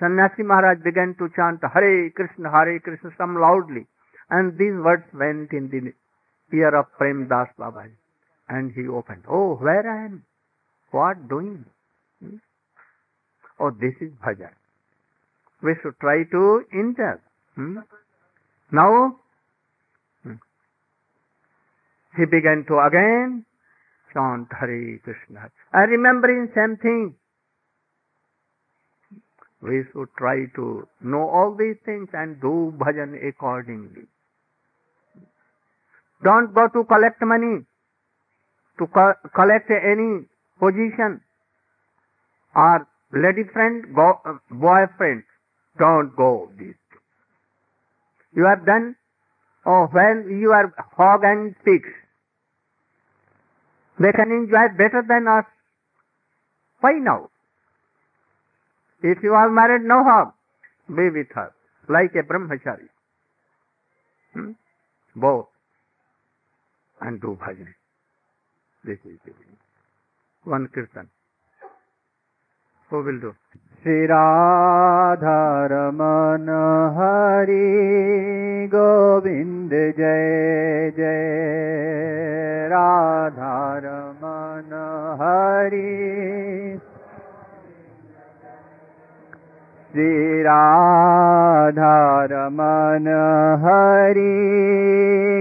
Sannyasi 0.00 0.42
Maharaj 0.42 0.82
began 0.84 1.14
to 1.18 1.28
chant 1.34 1.60
Hare 1.74 2.10
Krishna, 2.10 2.50
Hare 2.50 2.78
Krishna, 2.80 3.10
some 3.18 3.40
loudly. 3.40 3.86
And 4.30 4.58
these 4.58 4.74
words 4.74 5.04
went 5.12 5.52
in 5.52 5.68
the 5.70 6.56
ear 6.56 6.74
of 6.74 6.86
Prem 6.96 7.28
Das 7.28 7.48
Babaji. 7.58 7.96
And 8.48 8.72
he 8.72 8.86
opened, 8.88 9.24
oh, 9.28 9.56
where 9.56 9.90
I 9.90 10.04
am? 10.06 10.24
What 10.90 11.28
doing? 11.28 11.64
Hmm? 12.22 12.36
Oh, 13.60 13.70
this 13.70 13.94
is 14.00 14.12
bhajan. 14.24 14.52
We 15.62 15.74
should 15.82 15.98
try 16.00 16.24
to 16.24 16.64
enter. 16.72 17.20
Hmm? 17.54 17.78
Now, 18.70 19.16
hmm, 20.22 20.34
he 22.16 22.24
began 22.26 22.64
to 22.68 22.78
again 22.80 23.44
chant 24.12 24.48
Hare 24.58 24.98
Krishna. 24.98 25.50
I 25.72 25.80
remembering 25.82 26.50
same 26.54 26.76
thing. 26.76 27.14
We 29.60 29.82
should 29.92 30.08
try 30.16 30.46
to 30.54 30.86
know 31.00 31.28
all 31.28 31.56
these 31.56 31.76
things 31.84 32.08
and 32.12 32.40
do 32.40 32.72
bhajan 32.78 33.16
accordingly. 33.28 34.06
Don't 36.22 36.54
go 36.54 36.68
to 36.68 36.84
collect 36.84 37.20
money, 37.22 37.64
to 38.78 38.86
co- 38.86 39.14
collect 39.34 39.70
any 39.70 40.26
position 40.60 41.20
or 42.54 42.86
lady 43.12 43.44
friend, 43.52 43.84
go, 43.94 44.20
uh, 44.24 44.34
boyfriend. 44.50 45.22
Don't 45.78 46.14
go 46.16 46.50
this. 46.58 46.74
You 48.34 48.46
have 48.46 48.66
done, 48.66 48.96
oh, 49.64 49.88
when 49.92 50.38
you 50.40 50.52
are 50.52 50.72
hog 50.96 51.20
and 51.24 51.54
pigs, 51.64 51.88
they 53.98 54.12
can 54.12 54.30
enjoy 54.30 54.68
better 54.76 55.04
than 55.06 55.26
us. 55.26 55.44
Why 56.80 56.92
now? 56.92 57.30
If 59.02 59.18
you 59.22 59.32
are 59.32 59.50
married, 59.50 59.82
no 59.82 60.02
harm. 60.02 60.32
Be 60.88 61.10
with 61.10 61.28
her, 61.34 61.52
like 61.88 62.14
a 62.14 62.22
brahmachari. 62.22 62.88
Hmm? 64.34 64.52
Both. 65.14 65.48
And 67.00 67.20
do 67.20 67.38
bhajan. 67.40 67.74
This 68.84 68.98
is 69.04 69.18
the 69.24 69.32
one 70.44 70.68
kirtan. 70.68 71.08
Who 72.91 73.03
will 73.03 73.19
do? 73.19 73.33
Shri 73.83 74.05
Radharaman 74.07 76.49
Hari 76.97 77.63
Govind 78.73 79.71
जय 79.97 80.91
जय 80.97 82.67
राधारमन 82.71 84.75
हरि 85.21 85.89
श्री 89.91 90.11
राधारमन 90.43 93.09
हरि 93.65 94.37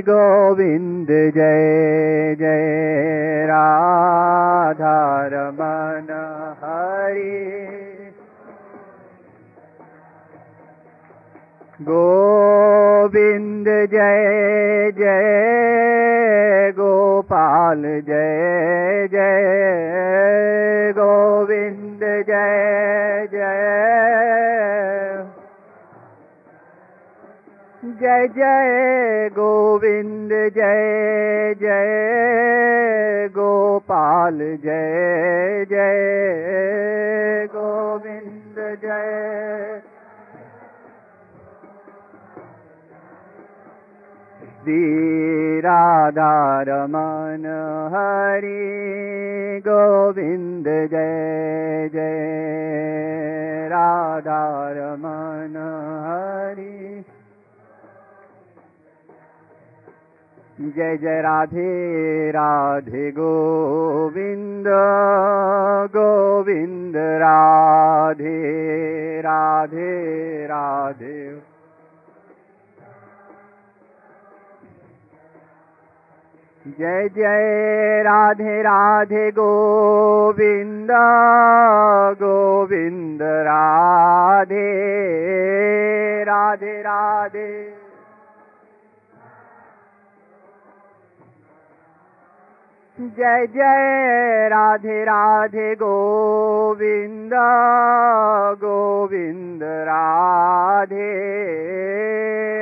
गोविंद 0.08 1.12
जय 1.36 2.34
जय 2.40 2.40
राधारमन 2.40 2.95
जय 13.86 14.90
जय 14.98 16.70
गोपाल 16.76 17.82
जय 17.82 19.08
जय 19.12 20.92
गोविंद 20.96 22.00
जय 22.28 23.26
जय 23.32 23.62
जय 28.02 28.28
जय 28.28 29.28
गोविंद 29.32 30.30
जय 30.56 31.54
जय 31.60 33.28
गोपाल 33.28 34.38
जय 34.64 35.64
जय 35.70 37.46
गोविंद 37.54 38.78
जय 38.84 39.85
श्री 44.67 45.59
राधारमन 45.59 47.43
हरि 47.93 49.61
गोविंद 49.67 50.65
जय 50.65 51.89
जय। 51.93 53.69
राधारमन 53.71 55.55
हरि 56.07 57.03
जय 60.61 60.97
जय 60.97 61.21
राधे 61.21 62.31
राधे 62.31 63.11
गोविंद 63.11 64.65
गोविंद 65.95 66.97
राधे 66.97 68.41
राधे 69.19 70.45
राधे। 70.45 71.46
जय 76.67 77.07
जय 77.15 78.01
राधे 78.03 78.61
राधे 78.61 79.29
गोविंद 79.31 80.89
गोविंद 82.19 83.21
राधे 83.21 84.63
राधे 86.23 86.81
राधे। 86.81 87.73
जय 92.99 93.47
जय 93.47 94.47
राधे 94.49 95.03
राधे 95.03 95.73
गोविंद 95.75 97.33
गोविंद 98.59 99.63
राधे 99.63 101.13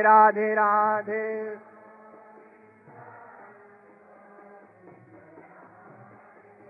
राधे 0.01 0.53
राधे। 0.53 1.54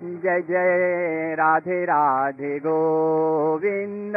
जय 0.01 0.41
जय 0.49 1.35
राधे 1.39 1.85
राधे 1.85 2.59
गोविंद 2.59 4.17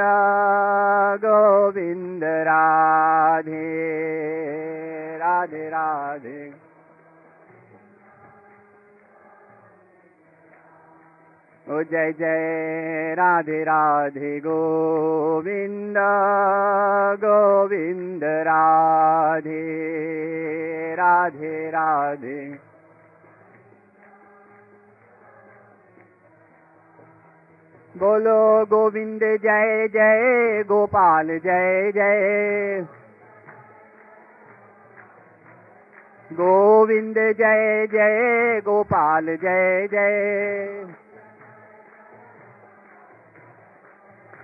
गोविंद 1.23 2.23
राधे 2.47 3.63
राधे 5.17 5.67
राधे 5.69 6.51
ओ 11.67 11.81
जय 11.91 12.11
जय 12.19 13.13
राधे 13.17 13.63
राधे 13.63 14.39
गोविंद 14.39 15.97
गोविंद 17.23 18.23
राधे 18.47 19.61
राधे 20.95 21.69
राधे 21.69 22.39
बोलो 27.98 28.64
गोविंद 28.64 29.20
जय 29.20 29.88
जय 29.88 30.62
गोपाल, 30.68 31.26
जय 31.38 31.92
जय। 31.92 32.86
गोविंद 36.32 37.14
जय 37.14 37.86
जय 37.86 38.60
गोपाल, 38.64 39.26
जय 39.36 39.88
जय। 39.90 40.86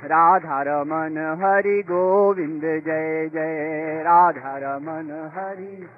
राधा 0.05 0.63
रमन 0.63 1.41
हरि 1.43 1.83
गोविंद 1.83 2.63
जय 2.63 3.29
जय। 3.29 4.03
राधा 4.03 4.57
रमन 4.57 5.31
हरि 5.35 5.89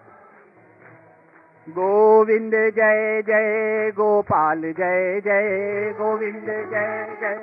गोविंद 1.68 2.52
जय 2.76 3.22
जय 3.26 3.90
गोपाल, 3.90 4.60
जय 4.72 5.20
जय 5.20 5.94
गोविंद, 5.98 6.46
जय 6.70 7.16
जय 7.20 7.34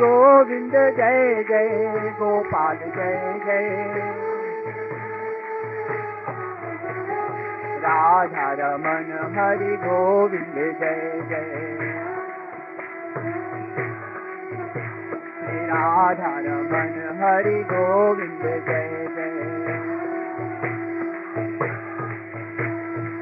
गोविंद, 0.00 0.72
जय 0.96 1.42
जय 1.48 2.12
गोपाल, 2.20 2.76
जय 2.76 3.34
जय 3.46 3.66
राधा 7.82 8.46
रमन 8.60 9.12
हरि 9.38 9.76
गोविंद, 9.76 10.54
जय 10.80 11.20
जय 11.30 11.52
राधा 15.66 16.38
रमन 16.46 16.96
हरि 17.22 17.62
गोविंद, 17.72 18.46
जय 18.68 19.07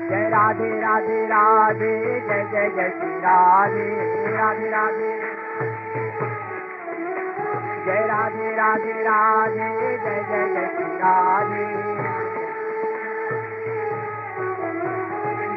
जय 0.09 0.29
राधे 0.31 0.69
राधे 0.81 1.15
राधे 1.27 1.95
जय 2.27 2.43
जय 2.51 2.69
जय 2.75 2.91
श्री 2.99 3.09
राधे 3.23 3.87
राधे 4.35 4.69
राधे 4.71 5.09
जय 7.87 8.05
राधे 8.11 8.53
राधे 8.57 8.93
राधे 9.03 9.69
जय 10.05 10.23
जय 10.29 10.47
जय 10.55 10.69
श्री 10.77 10.87
राधे 11.01 11.65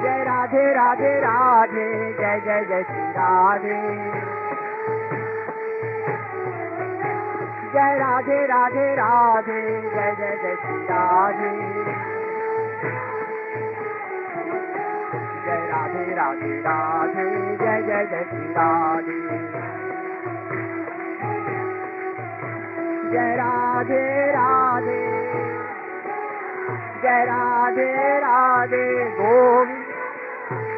जय 0.01 0.23
राधे 0.23 0.65
राधे 0.73 1.13
राधे 1.19 1.87
जय 2.19 2.39
जय 2.45 2.65
जय 2.69 2.83
श्री 2.83 3.09
राधे 3.17 3.81
जय 7.73 7.97
राधे 7.99 8.45
राधे 8.47 8.93
राधे 8.95 9.61
जय 9.61 10.15
जय 10.19 10.37
जय 10.43 10.55
श्री 10.55 10.81
राधे 10.89 12.18
রাধে 15.89 16.13
রাধে 16.13 16.53
রাধে 16.61 17.25
জয় 17.59 17.81
জয় 17.83 18.05
জয় 18.05 18.25
শ্রী 18.29 18.45
রাধে 18.55 19.17
জয় 23.11 23.33
রাধে 23.35 24.03
রাধে 24.37 25.03
জয় 27.03 27.23
রাধে 27.25 27.91
রাধে 28.25 28.85
গোবিন্দ 29.17 29.89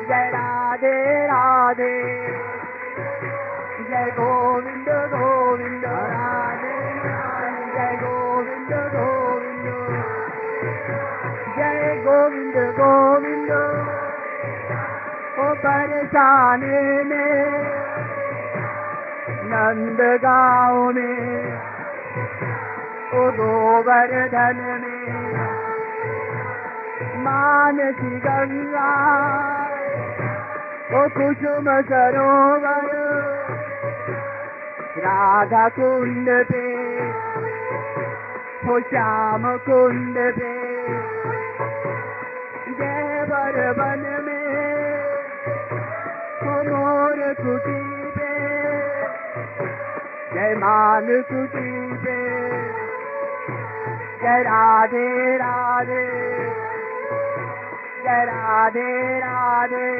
জয় 0.09 0.30
রাধে 0.32 0.97
রাধে 1.32 1.95
জয় 3.84 4.09
গোবিন্দ 4.18 4.88
গোবিন্দ 5.14 5.86
রাধে 6.14 6.76
জয় 7.76 7.95
গোবিন্দ 8.03 8.72
গোবিন্দ 8.95 9.68
জয় 11.57 11.86
গোবিন্দ 12.05 12.55
গোবিন্দ 12.80 13.51
परेशान 15.56 16.62
में 17.08 17.41
नंद 19.52 20.02
गाँव 20.24 20.91
में 20.91 21.41
गोवर्धन 23.38 24.60
में 24.82 25.02
मानसी 27.24 28.10
गंगा, 28.26 28.91
ओ 30.95 31.08
कुसुम 31.18 31.68
सरोवर 31.89 32.89
राधा 35.06 35.68
कुंड 35.70 36.30
पे 36.52 36.66
हो 38.66 38.80
श्याम 38.80 39.58
कुंड 39.70 40.16
पे 40.39 40.54
जय 42.80 43.72
वन 43.78 44.06
में 44.26 44.30
मोर 46.82 47.19
कुटी 47.34 47.82
पे 48.11 48.29
जय 50.34 50.55
मान 50.55 51.07
कुटी 51.32 51.71
पे 52.03 52.15
जय 54.21 54.41
राधे 54.43 55.38
राधे। 55.38 56.05
जय 58.03 58.23
राधे 58.25 59.19
राधे। 59.19 59.91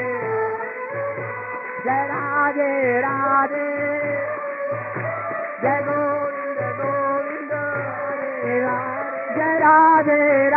जय 1.86 2.02
राधे 2.12 3.00
राधे। 3.02 3.68
जय 5.62 5.80
गोविंद 5.88 6.62
गोविंद 6.80 7.52
जय 9.38 9.58
राधे 9.60 10.50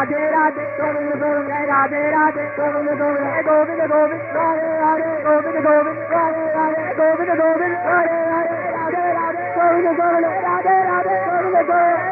राधे 0.00 0.22
राधे 0.34 0.64
गोविंद 0.78 1.12
गोविंद 1.22 1.52
राधे 1.70 2.02
राधे 2.14 2.44
गोविंद 2.56 2.90
गोविंद 3.00 3.38
गोविंद 3.48 3.82
गोविंद 3.92 4.24
राधे 4.36 4.72
राधे 4.82 5.12
गोविंद 5.26 5.58
गोविंद 5.66 6.00
राधे 6.14 6.44
राधे 6.56 6.84
गोविंद 6.98 7.32
गोविंद 7.40 7.76
राधे 7.86 8.18
राधे 8.30 8.60
राधे 8.76 9.04
राधे 9.18 9.48
गोविंद 9.56 9.88
गोविंद 10.00 10.26
राधे 10.46 10.76
राधे 10.88 11.16
गोविंद 11.26 11.56
गोविंद 11.56 11.64
राधे 11.64 11.64
राधे 11.64 11.64
गोविंद 11.70 12.09